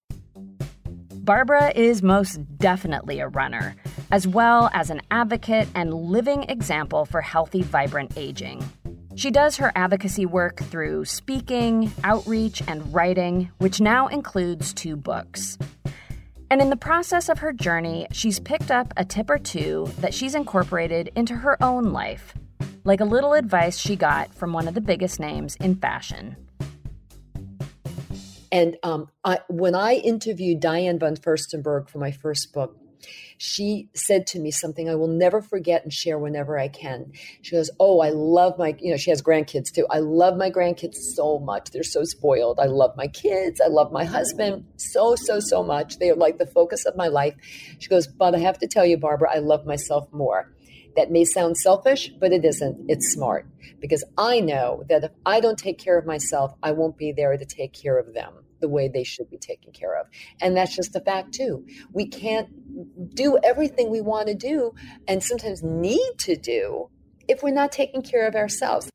Barbara 1.14 1.72
is 1.74 2.02
most 2.02 2.38
definitely 2.56 3.18
a 3.18 3.28
runner, 3.28 3.74
as 4.12 4.28
well 4.28 4.70
as 4.72 4.90
an 4.90 5.02
advocate 5.10 5.68
and 5.74 5.92
living 5.92 6.44
example 6.44 7.04
for 7.04 7.20
healthy, 7.20 7.62
vibrant 7.62 8.16
aging. 8.16 8.64
She 9.16 9.30
does 9.30 9.56
her 9.56 9.72
advocacy 9.74 10.26
work 10.26 10.58
through 10.58 11.06
speaking, 11.06 11.90
outreach, 12.04 12.62
and 12.68 12.94
writing, 12.94 13.50
which 13.58 13.80
now 13.80 14.08
includes 14.08 14.72
two 14.74 14.94
books. 14.94 15.58
And 16.50 16.60
in 16.60 16.70
the 16.70 16.76
process 16.76 17.28
of 17.28 17.38
her 17.38 17.52
journey, 17.52 18.06
she's 18.12 18.38
picked 18.38 18.70
up 18.70 18.92
a 18.96 19.04
tip 19.04 19.30
or 19.30 19.38
two 19.38 19.90
that 19.98 20.14
she's 20.14 20.34
incorporated 20.34 21.10
into 21.16 21.34
her 21.34 21.60
own 21.62 21.92
life, 21.92 22.34
like 22.84 23.00
a 23.00 23.04
little 23.04 23.32
advice 23.32 23.78
she 23.78 23.96
got 23.96 24.32
from 24.32 24.52
one 24.52 24.68
of 24.68 24.74
the 24.74 24.80
biggest 24.80 25.18
names 25.18 25.56
in 25.56 25.74
fashion. 25.74 26.36
And 28.56 28.78
um, 28.82 29.10
I, 29.22 29.40
when 29.50 29.74
I 29.74 29.96
interviewed 29.96 30.60
Diane 30.60 30.98
von 30.98 31.14
Furstenberg 31.14 31.90
for 31.90 31.98
my 31.98 32.10
first 32.10 32.54
book, 32.54 32.74
she 33.36 33.90
said 33.94 34.26
to 34.28 34.40
me 34.40 34.50
something 34.50 34.88
I 34.88 34.94
will 34.94 35.08
never 35.08 35.42
forget 35.42 35.82
and 35.82 35.92
share 35.92 36.18
whenever 36.18 36.58
I 36.58 36.68
can. 36.68 37.12
She 37.42 37.54
goes, 37.54 37.70
Oh, 37.78 38.00
I 38.00 38.08
love 38.08 38.56
my, 38.56 38.74
you 38.80 38.90
know, 38.90 38.96
she 38.96 39.10
has 39.10 39.20
grandkids 39.20 39.70
too. 39.70 39.86
I 39.90 39.98
love 39.98 40.38
my 40.38 40.50
grandkids 40.50 40.94
so 40.94 41.38
much. 41.38 41.70
They're 41.70 41.82
so 41.82 42.02
spoiled. 42.04 42.58
I 42.58 42.64
love 42.64 42.96
my 42.96 43.08
kids. 43.08 43.60
I 43.60 43.68
love 43.68 43.92
my 43.92 44.04
husband 44.04 44.64
so, 44.76 45.16
so, 45.16 45.38
so 45.38 45.62
much. 45.62 45.98
They 45.98 46.08
are 46.08 46.16
like 46.16 46.38
the 46.38 46.46
focus 46.46 46.86
of 46.86 46.96
my 46.96 47.08
life. 47.08 47.34
She 47.78 47.90
goes, 47.90 48.06
But 48.06 48.34
I 48.34 48.38
have 48.38 48.58
to 48.60 48.66
tell 48.66 48.86
you, 48.86 48.96
Barbara, 48.96 49.32
I 49.34 49.40
love 49.40 49.66
myself 49.66 50.10
more. 50.14 50.50
That 50.96 51.10
may 51.10 51.26
sound 51.26 51.58
selfish, 51.58 52.10
but 52.18 52.32
it 52.32 52.42
isn't. 52.42 52.86
It's 52.88 53.12
smart 53.12 53.46
because 53.82 54.02
I 54.16 54.40
know 54.40 54.82
that 54.88 55.04
if 55.04 55.10
I 55.26 55.40
don't 55.40 55.58
take 55.58 55.78
care 55.78 55.98
of 55.98 56.06
myself, 56.06 56.54
I 56.62 56.72
won't 56.72 56.96
be 56.96 57.12
there 57.12 57.36
to 57.36 57.44
take 57.44 57.74
care 57.74 57.98
of 57.98 58.14
them 58.14 58.32
the 58.60 58.68
way 58.68 58.88
they 58.88 59.04
should 59.04 59.30
be 59.30 59.38
taken 59.38 59.72
care 59.72 59.98
of. 59.98 60.06
And 60.40 60.56
that's 60.56 60.74
just 60.74 60.96
a 60.96 61.00
fact, 61.00 61.32
too. 61.32 61.66
We 61.92 62.06
can't 62.06 63.14
do 63.14 63.38
everything 63.42 63.90
we 63.90 64.00
want 64.00 64.28
to 64.28 64.34
do 64.34 64.74
and 65.08 65.22
sometimes 65.22 65.62
need 65.62 66.12
to 66.18 66.36
do 66.36 66.90
if 67.28 67.42
we're 67.42 67.54
not 67.54 67.72
taking 67.72 68.02
care 68.02 68.26
of 68.26 68.34
ourselves. 68.34 68.90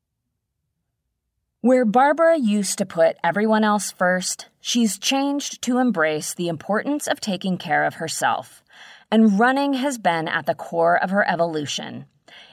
Where 1.60 1.84
Barbara 1.84 2.38
used 2.38 2.78
to 2.78 2.86
put 2.86 3.16
everyone 3.22 3.62
else 3.62 3.92
first, 3.92 4.48
she's 4.60 4.98
changed 4.98 5.62
to 5.62 5.78
embrace 5.78 6.34
the 6.34 6.48
importance 6.48 7.06
of 7.06 7.20
taking 7.20 7.56
care 7.56 7.84
of 7.84 7.94
herself. 7.94 8.64
And 9.12 9.38
running 9.38 9.74
has 9.74 9.96
been 9.96 10.26
at 10.26 10.46
the 10.46 10.56
core 10.56 11.00
of 11.00 11.10
her 11.10 11.28
evolution. 11.28 12.06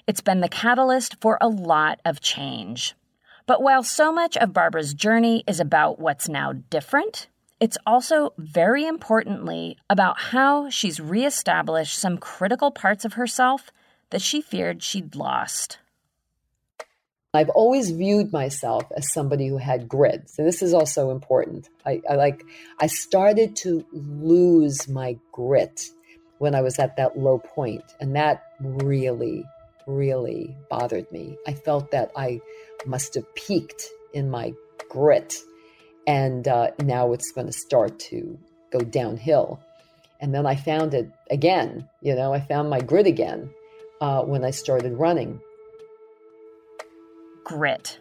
It's 0.05 0.21
been 0.21 0.41
the 0.41 0.49
catalyst 0.49 1.15
for 1.21 1.39
a 1.41 1.47
lot 1.47 1.99
of 2.05 2.21
change. 2.21 2.93
But 3.49 3.63
while 3.63 3.81
so 3.81 4.11
much 4.11 4.37
of 4.37 4.53
Barbara's 4.53 4.93
journey 4.93 5.43
is 5.47 5.59
about 5.59 5.97
what's 5.97 6.29
now 6.29 6.53
different, 6.69 7.25
it's 7.59 7.79
also 7.83 8.31
very 8.37 8.85
importantly 8.85 9.75
about 9.89 10.19
how 10.19 10.69
she's 10.69 10.99
reestablished 10.99 11.97
some 11.97 12.19
critical 12.19 12.69
parts 12.69 13.05
of 13.05 13.13
herself 13.13 13.71
that 14.11 14.21
she 14.21 14.39
feared 14.39 14.83
she'd 14.83 15.15
lost. 15.15 15.79
I've 17.33 17.49
always 17.49 17.89
viewed 17.89 18.31
myself 18.31 18.83
as 18.95 19.11
somebody 19.11 19.47
who 19.47 19.57
had 19.57 19.89
grit. 19.89 20.29
So 20.29 20.43
this 20.43 20.61
is 20.61 20.71
also 20.71 21.09
important. 21.09 21.69
I, 21.87 22.03
I 22.07 22.17
like 22.17 22.43
I 22.79 22.85
started 22.85 23.55
to 23.63 23.83
lose 23.91 24.87
my 24.87 25.17
grit 25.31 25.89
when 26.37 26.53
I 26.53 26.61
was 26.61 26.77
at 26.77 26.97
that 26.97 27.17
low 27.17 27.39
point, 27.39 27.95
and 27.99 28.15
that 28.15 28.43
really, 28.59 29.43
really 29.87 30.55
bothered 30.69 31.11
me. 31.11 31.35
I 31.47 31.55
felt 31.55 31.89
that 31.89 32.11
I 32.15 32.41
must 32.85 33.15
have 33.15 33.35
peaked 33.35 33.83
in 34.13 34.29
my 34.29 34.53
grit. 34.89 35.35
And 36.07 36.47
uh, 36.47 36.71
now 36.79 37.13
it's 37.13 37.31
going 37.31 37.47
to 37.47 37.53
start 37.53 37.99
to 38.11 38.37
go 38.71 38.79
downhill. 38.79 39.59
And 40.19 40.33
then 40.33 40.45
I 40.45 40.55
found 40.55 40.93
it 40.93 41.11
again. 41.29 41.87
You 42.01 42.15
know, 42.15 42.33
I 42.33 42.39
found 42.39 42.69
my 42.69 42.81
grit 42.81 43.07
again 43.07 43.49
uh, 44.01 44.23
when 44.23 44.43
I 44.43 44.51
started 44.51 44.93
running. 44.93 45.39
Grit. 47.43 47.99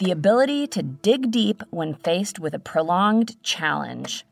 The 0.00 0.10
ability 0.10 0.66
to 0.68 0.82
dig 0.82 1.30
deep 1.30 1.62
when 1.70 1.94
faced 1.94 2.38
with 2.38 2.54
a 2.54 2.58
prolonged 2.58 3.42
challenge. 3.42 4.24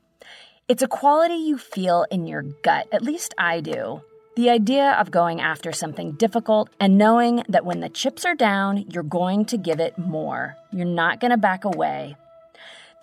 It's 0.69 0.83
a 0.83 0.89
quality 0.89 1.35
you 1.35 1.59
feel 1.59 2.07
in 2.11 2.27
your 2.27 2.43
gut, 2.43 2.89
at 2.93 3.03
least 3.03 3.35
I 3.37 3.61
do. 3.61 4.03
The 4.35 4.49
idea 4.49 4.93
of 4.93 5.11
going 5.11 5.43
after 5.43 5.73
something 5.73 6.13
difficult 6.13 6.71
and 6.81 6.97
knowing 6.97 7.45
that 7.51 7.67
when 7.67 7.81
the 7.81 7.91
chips 7.91 8.25
are 8.25 8.35
down, 8.35 8.87
you're 8.89 9.03
going 9.03 9.45
to 9.47 9.59
give 9.59 9.79
it 9.79 9.99
more. 9.99 10.57
You're 10.73 10.87
not 10.87 11.21
going 11.21 11.33
to 11.33 11.37
back 11.37 11.67
away. 11.67 12.17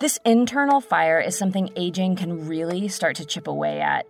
This 0.00 0.18
internal 0.24 0.80
fire 0.80 1.20
is 1.20 1.38
something 1.38 1.70
aging 1.76 2.16
can 2.16 2.48
really 2.48 2.88
start 2.88 3.14
to 3.16 3.24
chip 3.24 3.46
away 3.46 3.80
at. 3.80 4.06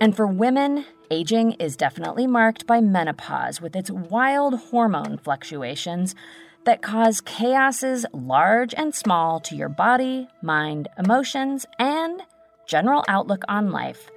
And 0.00 0.16
for 0.16 0.26
women, 0.26 0.86
aging 1.10 1.52
is 1.52 1.76
definitely 1.76 2.26
marked 2.26 2.66
by 2.66 2.80
menopause 2.80 3.60
with 3.60 3.76
its 3.76 3.90
wild 3.90 4.54
hormone 4.54 5.18
fluctuations 5.18 6.14
that 6.64 6.80
cause 6.80 7.20
chaoses 7.20 8.06
large 8.14 8.72
and 8.72 8.94
small 8.94 9.38
to 9.40 9.54
your 9.54 9.68
body, 9.68 10.28
mind, 10.40 10.88
emotions, 10.96 11.66
and 11.78 12.22
general 12.66 13.04
outlook 13.06 13.44
on 13.48 13.70
life 13.70 14.08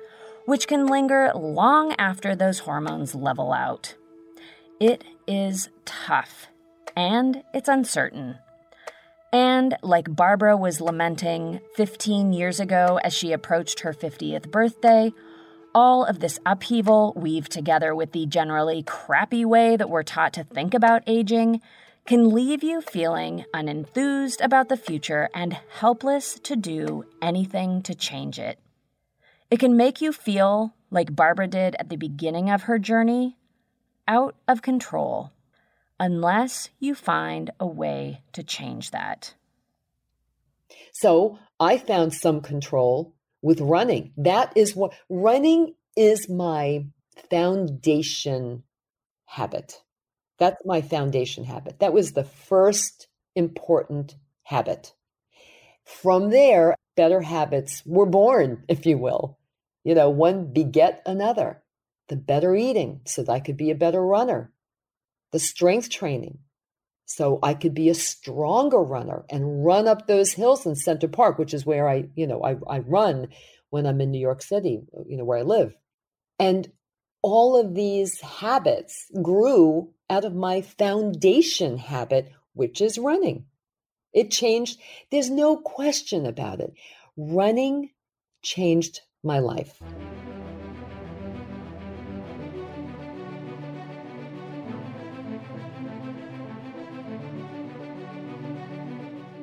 which 0.48 0.66
can 0.66 0.88
linger 0.88 1.30
long 1.36 1.94
after 2.00 2.34
those 2.34 2.60
hormones 2.60 3.14
level 3.14 3.52
out. 3.52 3.96
It 4.80 5.04
is 5.28 5.68
tough 5.84 6.48
and 6.96 7.44
it's 7.54 7.68
uncertain. 7.68 8.38
And 9.34 9.76
like 9.84 10.16
Barbara 10.16 10.56
was 10.56 10.80
lamenting 10.80 11.60
15 11.76 12.32
years 12.32 12.62
ago 12.62 12.98
as 13.04 13.14
she 13.14 13.34
approached 13.34 13.82
her 13.82 13.92
50th 13.94 14.50
birthday, 14.50 15.12
all 15.76 16.06
of 16.06 16.22
this 16.22 16.40
upheaval, 16.46 17.12
weaved 17.18 17.52
together 17.52 17.94
with 17.94 18.14
the 18.14 18.26
generally 18.26 18.84
crappy 18.84 19.44
way 19.44 19.76
that 19.76 19.90
we're 19.90 20.02
taught 20.02 20.32
to 20.34 20.46
think 20.46 20.74
about 20.74 21.04
aging, 21.08 21.60
can 22.06 22.30
leave 22.30 22.64
you 22.64 22.80
feeling 22.80 23.44
unenthused 23.54 24.40
about 24.42 24.70
the 24.70 24.78
future 24.78 25.28
and 25.34 25.60
helpless 25.80 26.40
to 26.40 26.56
do 26.56 27.04
anything 27.22 27.82
to 27.82 27.94
change 27.94 28.40
it. 28.40 28.58
It 29.50 29.60
can 29.60 29.78
make 29.78 30.02
you 30.02 30.12
feel, 30.12 30.74
like 30.92 31.16
Barbara 31.16 31.48
did 31.48 31.76
at 31.80 31.90
the 31.90 31.96
beginning 31.96 32.50
of 32.50 32.64
her 32.64 32.78
journey, 32.78 33.38
out 34.08 34.36
of 34.48 34.62
control, 34.62 35.32
unless 36.00 36.70
you 36.80 36.96
find 36.96 37.52
a 37.60 37.66
way 37.66 38.24
to 38.34 38.44
change 38.44 38.92
that. 38.92 39.36
So 40.94 41.40
I 41.60 41.78
found 41.78 42.14
some 42.14 42.42
control 42.42 43.16
with 43.42 43.62
running. 43.62 44.12
That 44.18 44.52
is 44.56 44.76
what 44.76 44.94
running 45.10 45.76
is 45.96 46.30
my 46.30 46.88
foundation 47.30 48.64
habit. 49.26 49.82
That's 50.40 50.62
my 50.66 50.82
foundation 50.82 51.46
habit. 51.46 51.80
That 51.80 51.94
was 51.94 52.12
the 52.12 52.24
first 52.24 53.08
important 53.36 54.16
habit. 54.44 54.94
From 55.86 56.30
there, 56.30 56.76
better 56.96 57.22
habits 57.22 57.82
were 57.86 58.06
born, 58.06 58.64
if 58.68 58.86
you 58.86 58.98
will. 58.98 59.37
You 59.88 59.96
know, 59.96 60.10
one 60.10 60.52
beget 60.52 61.02
another. 61.06 61.64
The 62.10 62.18
better 62.18 62.54
eating 62.54 63.00
so 63.06 63.24
that 63.24 63.32
I 63.32 63.40
could 63.40 63.56
be 63.56 63.72
a 63.72 63.76
better 63.76 64.06
runner. 64.06 64.52
The 65.32 65.40
strength 65.40 65.90
training 65.90 66.40
so 67.06 67.40
I 67.42 67.54
could 67.54 67.74
be 67.74 67.88
a 67.88 67.96
stronger 67.96 68.84
runner 68.84 69.24
and 69.30 69.64
run 69.64 69.88
up 69.88 70.06
those 70.06 70.34
hills 70.34 70.66
in 70.66 70.76
Central 70.76 71.10
Park, 71.10 71.38
which 71.38 71.54
is 71.54 71.66
where 71.66 71.88
I, 71.88 72.10
you 72.16 72.28
know, 72.28 72.44
I, 72.44 72.58
I 72.68 72.80
run 72.80 73.30
when 73.70 73.86
I'm 73.86 74.02
in 74.02 74.12
New 74.12 74.20
York 74.20 74.42
City, 74.42 74.82
you 75.06 75.16
know, 75.16 75.24
where 75.24 75.38
I 75.40 75.44
live. 75.44 75.74
And 76.38 76.70
all 77.22 77.56
of 77.56 77.74
these 77.74 78.20
habits 78.20 79.10
grew 79.22 79.94
out 80.10 80.26
of 80.26 80.36
my 80.36 80.64
foundation 80.64 81.78
habit, 81.78 82.30
which 82.52 82.82
is 82.82 82.98
running. 82.98 83.46
It 84.12 84.32
changed. 84.32 84.82
There's 85.12 85.30
no 85.30 85.56
question 85.56 86.26
about 86.26 86.60
it. 86.60 86.74
Running 87.16 87.92
changed 88.42 89.00
my 89.28 89.40
life. 89.40 89.80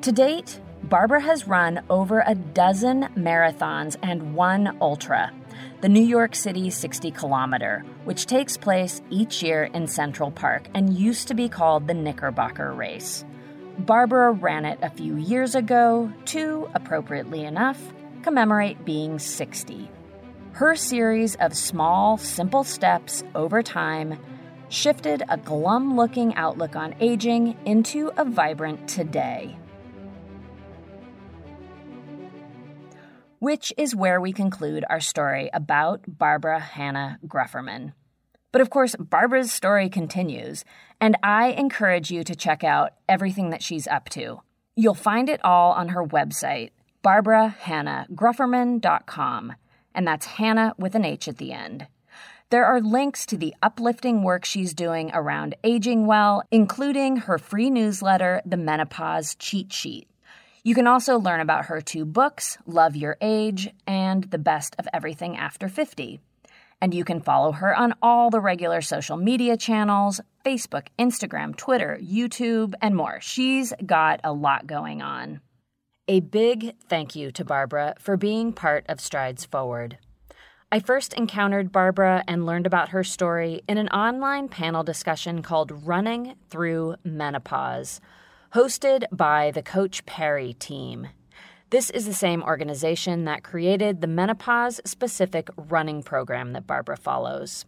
To 0.02 0.12
date, 0.12 0.60
Barbara 0.82 1.22
has 1.22 1.48
run 1.48 1.82
over 1.88 2.22
a 2.26 2.34
dozen 2.34 3.04
marathons 3.16 3.96
and 4.02 4.34
one 4.34 4.76
ultra, 4.82 5.32
the 5.80 5.88
New 5.88 6.04
York 6.04 6.34
City 6.34 6.68
60 6.68 7.10
kilometer, 7.10 7.82
which 8.04 8.26
takes 8.26 8.58
place 8.58 9.00
each 9.08 9.42
year 9.42 9.64
in 9.64 9.86
Central 9.86 10.30
Park 10.30 10.68
and 10.74 10.94
used 10.94 11.28
to 11.28 11.34
be 11.34 11.48
called 11.48 11.86
the 11.86 11.94
Knickerbocker 11.94 12.74
Race. 12.74 13.24
Barbara 13.78 14.32
ran 14.32 14.66
it 14.66 14.78
a 14.82 14.90
few 14.90 15.16
years 15.16 15.54
ago 15.54 16.12
to, 16.26 16.68
appropriately 16.74 17.44
enough, 17.44 17.80
commemorate 18.24 18.84
being 18.84 19.18
60. 19.18 19.88
Her 20.52 20.74
series 20.74 21.37
of 21.37 21.54
small, 21.54 22.16
simple 22.16 22.64
steps 22.64 23.22
over 23.34 23.62
time 23.62 24.18
shifted 24.70 25.22
a 25.28 25.37
glum 25.37 25.94
looking 25.94 26.34
outlook 26.34 26.74
on 26.74 26.94
aging 27.00 27.56
into 27.64 28.10
a 28.16 28.24
vibrant 28.24 28.88
today. 28.88 29.56
which 33.44 33.74
is 33.76 33.94
where 33.94 34.22
we 34.22 34.32
conclude 34.32 34.87
our 34.88 35.00
story 35.00 35.50
about 35.52 36.00
Barbara 36.08 36.58
Hannah 36.58 37.18
Grufferman. 37.26 37.92
But 38.52 38.62
of 38.62 38.70
course, 38.70 38.96
Barbara's 38.98 39.52
story 39.52 39.90
continues, 39.90 40.64
and 40.98 41.14
I 41.22 41.48
encourage 41.48 42.10
you 42.10 42.24
to 42.24 42.34
check 42.34 42.64
out 42.64 42.94
everything 43.06 43.50
that 43.50 43.62
she's 43.62 43.87
up 43.87 44.08
to. 44.10 44.40
You'll 44.76 44.94
find 44.94 45.28
it 45.28 45.44
all 45.44 45.72
on 45.72 45.90
her 45.90 46.02
website, 46.02 46.70
barbarahannahgrufferman.com, 47.04 49.52
and 49.94 50.08
that's 50.08 50.26
Hannah 50.26 50.74
with 50.78 50.94
an 50.94 51.04
H 51.04 51.28
at 51.28 51.36
the 51.36 51.52
end. 51.52 51.86
There 52.50 52.64
are 52.64 52.80
links 52.80 53.26
to 53.26 53.36
the 53.36 53.54
uplifting 53.62 54.22
work 54.22 54.44
she's 54.44 54.74
doing 54.74 55.10
around 55.12 55.56
aging 55.64 56.06
well, 56.06 56.42
including 56.50 57.16
her 57.16 57.38
free 57.38 57.70
newsletter, 57.70 58.42
The 58.46 58.56
Menopause 58.56 59.34
Cheat 59.34 59.72
Sheet. 59.72 60.08
You 60.62 60.74
can 60.74 60.86
also 60.86 61.18
learn 61.18 61.40
about 61.40 61.66
her 61.66 61.80
two 61.80 62.04
books, 62.04 62.56
Love 62.66 62.96
Your 62.96 63.16
Age 63.20 63.70
and 63.86 64.24
The 64.24 64.38
Best 64.38 64.76
of 64.78 64.88
Everything 64.94 65.36
After 65.36 65.68
50. 65.68 66.20
And 66.80 66.94
you 66.94 67.04
can 67.04 67.20
follow 67.20 67.52
her 67.52 67.76
on 67.76 67.94
all 68.00 68.30
the 68.30 68.40
regular 68.40 68.80
social 68.80 69.16
media 69.16 69.56
channels 69.56 70.20
Facebook, 70.44 70.86
Instagram, 70.98 71.56
Twitter, 71.56 71.98
YouTube, 72.02 72.74
and 72.80 72.94
more. 72.94 73.18
She's 73.20 73.72
got 73.84 74.20
a 74.22 74.32
lot 74.32 74.66
going 74.66 75.02
on. 75.02 75.40
A 76.06 76.20
big 76.20 76.74
thank 76.86 77.16
you 77.16 77.32
to 77.32 77.46
Barbara 77.46 77.94
for 77.98 78.18
being 78.18 78.52
part 78.52 78.84
of 78.90 79.00
Strides 79.00 79.46
Forward. 79.46 79.96
I 80.70 80.78
first 80.78 81.14
encountered 81.14 81.72
Barbara 81.72 82.22
and 82.28 82.44
learned 82.44 82.66
about 82.66 82.90
her 82.90 83.02
story 83.02 83.62
in 83.66 83.78
an 83.78 83.88
online 83.88 84.48
panel 84.48 84.82
discussion 84.82 85.40
called 85.40 85.86
Running 85.86 86.34
Through 86.50 86.96
Menopause 87.04 88.02
hosted 88.54 89.04
by 89.10 89.50
the 89.50 89.62
Coach 89.62 90.04
Parry 90.04 90.52
team. 90.52 91.08
This 91.70 91.88
is 91.88 92.04
the 92.04 92.14
same 92.14 92.42
organization 92.42 93.24
that 93.24 93.42
created 93.42 94.00
the 94.00 94.06
menopause 94.06 94.82
specific 94.84 95.48
running 95.56 96.02
program 96.02 96.52
that 96.52 96.66
Barbara 96.66 96.96
follows. 96.98 97.64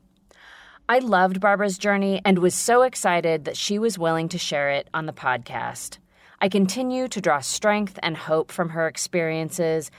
I 0.88 0.99
loved 0.99 1.40
Barbara's 1.40 1.79
journey 1.79 2.20
and 2.25 2.38
was 2.38 2.55
so 2.55 2.83
excited 2.83 3.46
that 3.46 3.57
she 3.57 3.79
was 3.79 3.99
willing 3.99 4.29
to 4.29 4.38
share 4.38 4.70
it 4.70 4.88
on 4.94 5.07
the 5.07 5.12
podcast. 5.12 5.99
I 6.40 6.49
continue 6.49 7.09
to 7.09 7.20
draw 7.20 7.40
strength 7.40 7.99
and 8.03 8.16
hope 8.16 8.53
from 8.53 8.70
her 8.70 8.87
experiences 8.87 9.90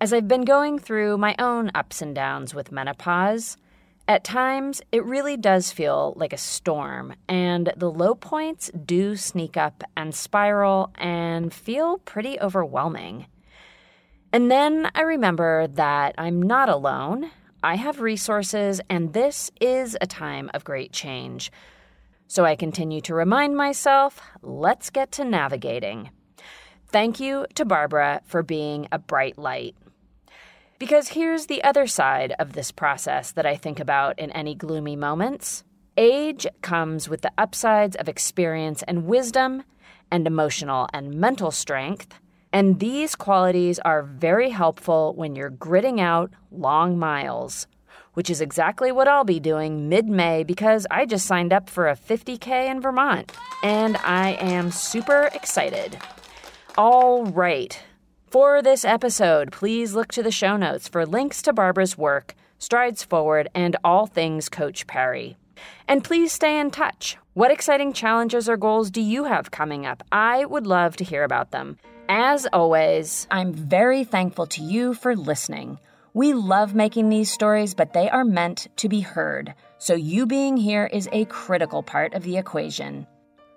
as 0.00 0.12
I've 0.12 0.28
been 0.28 0.44
going 0.44 0.78
through 0.78 1.16
my 1.16 1.34
own 1.38 1.70
ups 1.74 2.02
and 2.02 2.14
downs 2.14 2.54
with 2.54 2.70
menopause 2.70 3.56
at 4.08 4.22
times, 4.22 4.82
it 4.92 5.04
really 5.04 5.36
does 5.36 5.72
feel 5.72 6.12
like 6.16 6.32
a 6.32 6.38
storm, 6.38 7.14
and 7.28 7.72
the 7.76 7.90
low 7.90 8.14
points 8.14 8.70
do 8.84 9.16
sneak 9.16 9.56
up 9.56 9.82
and 9.96 10.14
spiral 10.14 10.92
and 10.94 11.52
feel 11.52 11.98
pretty 11.98 12.38
overwhelming. 12.38 13.26
And 14.32 14.48
then 14.48 14.90
I 14.94 15.00
remember 15.00 15.66
that 15.66 16.14
I'm 16.18 16.40
not 16.40 16.68
alone. 16.68 17.32
I 17.64 17.74
have 17.74 18.00
resources, 18.00 18.80
and 18.88 19.12
this 19.12 19.50
is 19.60 19.96
a 20.00 20.06
time 20.06 20.52
of 20.54 20.62
great 20.62 20.92
change. 20.92 21.50
So 22.28 22.44
I 22.44 22.56
continue 22.56 23.00
to 23.02 23.14
remind 23.14 23.56
myself 23.56 24.20
let's 24.42 24.90
get 24.90 25.12
to 25.12 25.24
navigating. 25.24 26.10
Thank 26.88 27.20
you 27.20 27.46
to 27.54 27.64
Barbara 27.64 28.22
for 28.24 28.42
being 28.42 28.88
a 28.90 28.98
bright 28.98 29.38
light. 29.38 29.76
Because 30.78 31.08
here's 31.08 31.46
the 31.46 31.64
other 31.64 31.86
side 31.86 32.34
of 32.38 32.52
this 32.52 32.70
process 32.70 33.32
that 33.32 33.46
I 33.46 33.56
think 33.56 33.80
about 33.80 34.18
in 34.18 34.30
any 34.32 34.54
gloomy 34.54 34.96
moments. 34.96 35.64
Age 35.96 36.46
comes 36.60 37.08
with 37.08 37.22
the 37.22 37.32
upsides 37.38 37.96
of 37.96 38.08
experience 38.08 38.82
and 38.82 39.06
wisdom, 39.06 39.62
and 40.10 40.26
emotional 40.26 40.88
and 40.92 41.14
mental 41.14 41.50
strength. 41.50 42.20
And 42.52 42.78
these 42.78 43.14
qualities 43.14 43.78
are 43.80 44.02
very 44.02 44.50
helpful 44.50 45.14
when 45.14 45.34
you're 45.34 45.50
gritting 45.50 46.00
out 46.00 46.30
long 46.50 46.98
miles, 46.98 47.66
which 48.16 48.30
is 48.30 48.40
exactly 48.40 48.90
what 48.90 49.06
I'll 49.06 49.24
be 49.24 49.38
doing 49.38 49.90
mid 49.90 50.08
May 50.08 50.42
because 50.42 50.86
I 50.90 51.04
just 51.04 51.26
signed 51.26 51.52
up 51.52 51.68
for 51.68 51.86
a 51.86 51.94
50K 51.94 52.70
in 52.70 52.80
Vermont. 52.80 53.30
And 53.62 53.98
I 53.98 54.38
am 54.40 54.70
super 54.70 55.28
excited. 55.34 55.98
All 56.78 57.26
right. 57.26 57.78
For 58.28 58.62
this 58.62 58.86
episode, 58.86 59.52
please 59.52 59.92
look 59.92 60.12
to 60.12 60.22
the 60.22 60.30
show 60.30 60.56
notes 60.56 60.88
for 60.88 61.04
links 61.04 61.42
to 61.42 61.52
Barbara's 61.52 61.98
work, 61.98 62.34
Strides 62.58 63.04
Forward, 63.04 63.48
and 63.54 63.76
all 63.84 64.06
things 64.06 64.48
Coach 64.48 64.86
Parry. 64.86 65.36
And 65.86 66.02
please 66.02 66.32
stay 66.32 66.58
in 66.58 66.70
touch. 66.70 67.18
What 67.34 67.50
exciting 67.50 67.92
challenges 67.92 68.48
or 68.48 68.56
goals 68.56 68.90
do 68.90 69.02
you 69.02 69.24
have 69.24 69.50
coming 69.50 69.84
up? 69.84 70.02
I 70.10 70.46
would 70.46 70.66
love 70.66 70.96
to 70.96 71.04
hear 71.04 71.22
about 71.22 71.50
them. 71.50 71.76
As 72.08 72.46
always, 72.50 73.26
I'm 73.30 73.52
very 73.52 74.04
thankful 74.04 74.46
to 74.46 74.62
you 74.62 74.94
for 74.94 75.14
listening. 75.14 75.78
We 76.16 76.32
love 76.32 76.74
making 76.74 77.10
these 77.10 77.30
stories, 77.30 77.74
but 77.74 77.92
they 77.92 78.08
are 78.08 78.24
meant 78.24 78.68
to 78.76 78.88
be 78.88 79.00
heard. 79.00 79.52
So 79.76 79.92
you 79.92 80.24
being 80.24 80.56
here 80.56 80.88
is 80.90 81.10
a 81.12 81.26
critical 81.26 81.82
part 81.82 82.14
of 82.14 82.22
the 82.22 82.38
equation. 82.38 83.06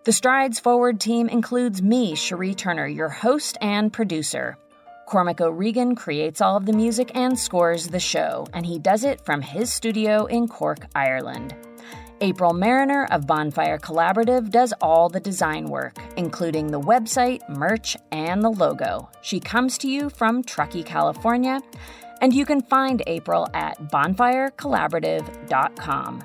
The 0.04 0.12
Strides 0.12 0.60
Forward 0.60 1.00
team 1.00 1.30
includes 1.30 1.82
me, 1.82 2.16
Cherie 2.16 2.54
Turner, 2.54 2.86
your 2.86 3.08
host 3.08 3.58
and 3.62 3.94
producer. 3.94 4.58
Cormac 5.06 5.40
O'Regan 5.40 5.96
creates 5.96 6.42
all 6.42 6.58
of 6.58 6.66
the 6.66 6.74
music 6.74 7.12
and 7.16 7.40
scores 7.40 7.88
the 7.88 7.98
show, 8.02 8.46
and 8.52 8.66
he 8.66 8.78
does 8.78 9.06
it 9.06 9.22
from 9.22 9.42
his 9.42 9.72
studio 9.72 10.26
in 10.26 10.50
Cork, 10.50 10.80
Ireland. 10.94 11.56
April 12.20 12.54
Mariner 12.54 13.06
of 13.10 13.26
Bonfire 13.26 13.78
Collaborative 13.78 14.50
does 14.50 14.74
all 14.82 15.08
the 15.08 15.22
design 15.22 15.70
work, 15.70 15.98
including 16.18 16.68
the 16.68 16.82
website, 16.82 17.40
merch, 17.48 17.96
and 18.12 18.44
the 18.44 18.50
logo. 18.50 19.10
She 19.22 19.40
comes 19.40 19.78
to 19.78 19.88
you 19.90 20.10
from 20.10 20.44
Truckee, 20.44 20.84
California, 20.84 21.62
and 22.22 22.34
you 22.34 22.46
can 22.46 22.62
find 22.62 23.02
April 23.08 23.48
at 23.54 23.92
bonfirecollaborative.com. 23.92 26.24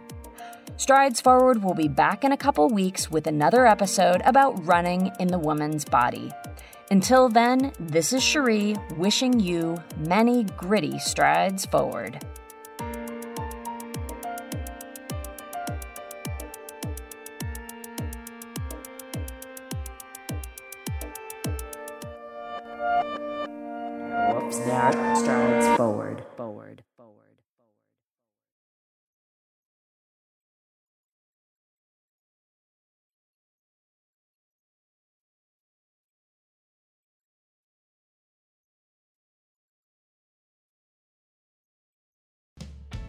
Strides 0.76 1.20
Forward 1.20 1.62
will 1.62 1.74
be 1.74 1.86
back 1.88 2.24
in 2.24 2.32
a 2.32 2.36
couple 2.36 2.68
weeks 2.68 3.08
with 3.10 3.28
another 3.28 3.66
episode 3.66 4.22
about 4.24 4.66
running 4.66 5.12
in 5.20 5.28
the 5.28 5.38
woman's 5.38 5.84
body. 5.84 6.32
Until 6.90 7.28
then, 7.28 7.72
this 7.78 8.12
is 8.12 8.20
Cherie 8.22 8.74
wishing 8.96 9.38
you 9.38 9.76
many 9.98 10.44
gritty 10.56 10.98
strides 10.98 11.64
forward. 11.66 12.24
That 24.66 25.18
strides. 25.18 25.76
Forward. 25.76 26.13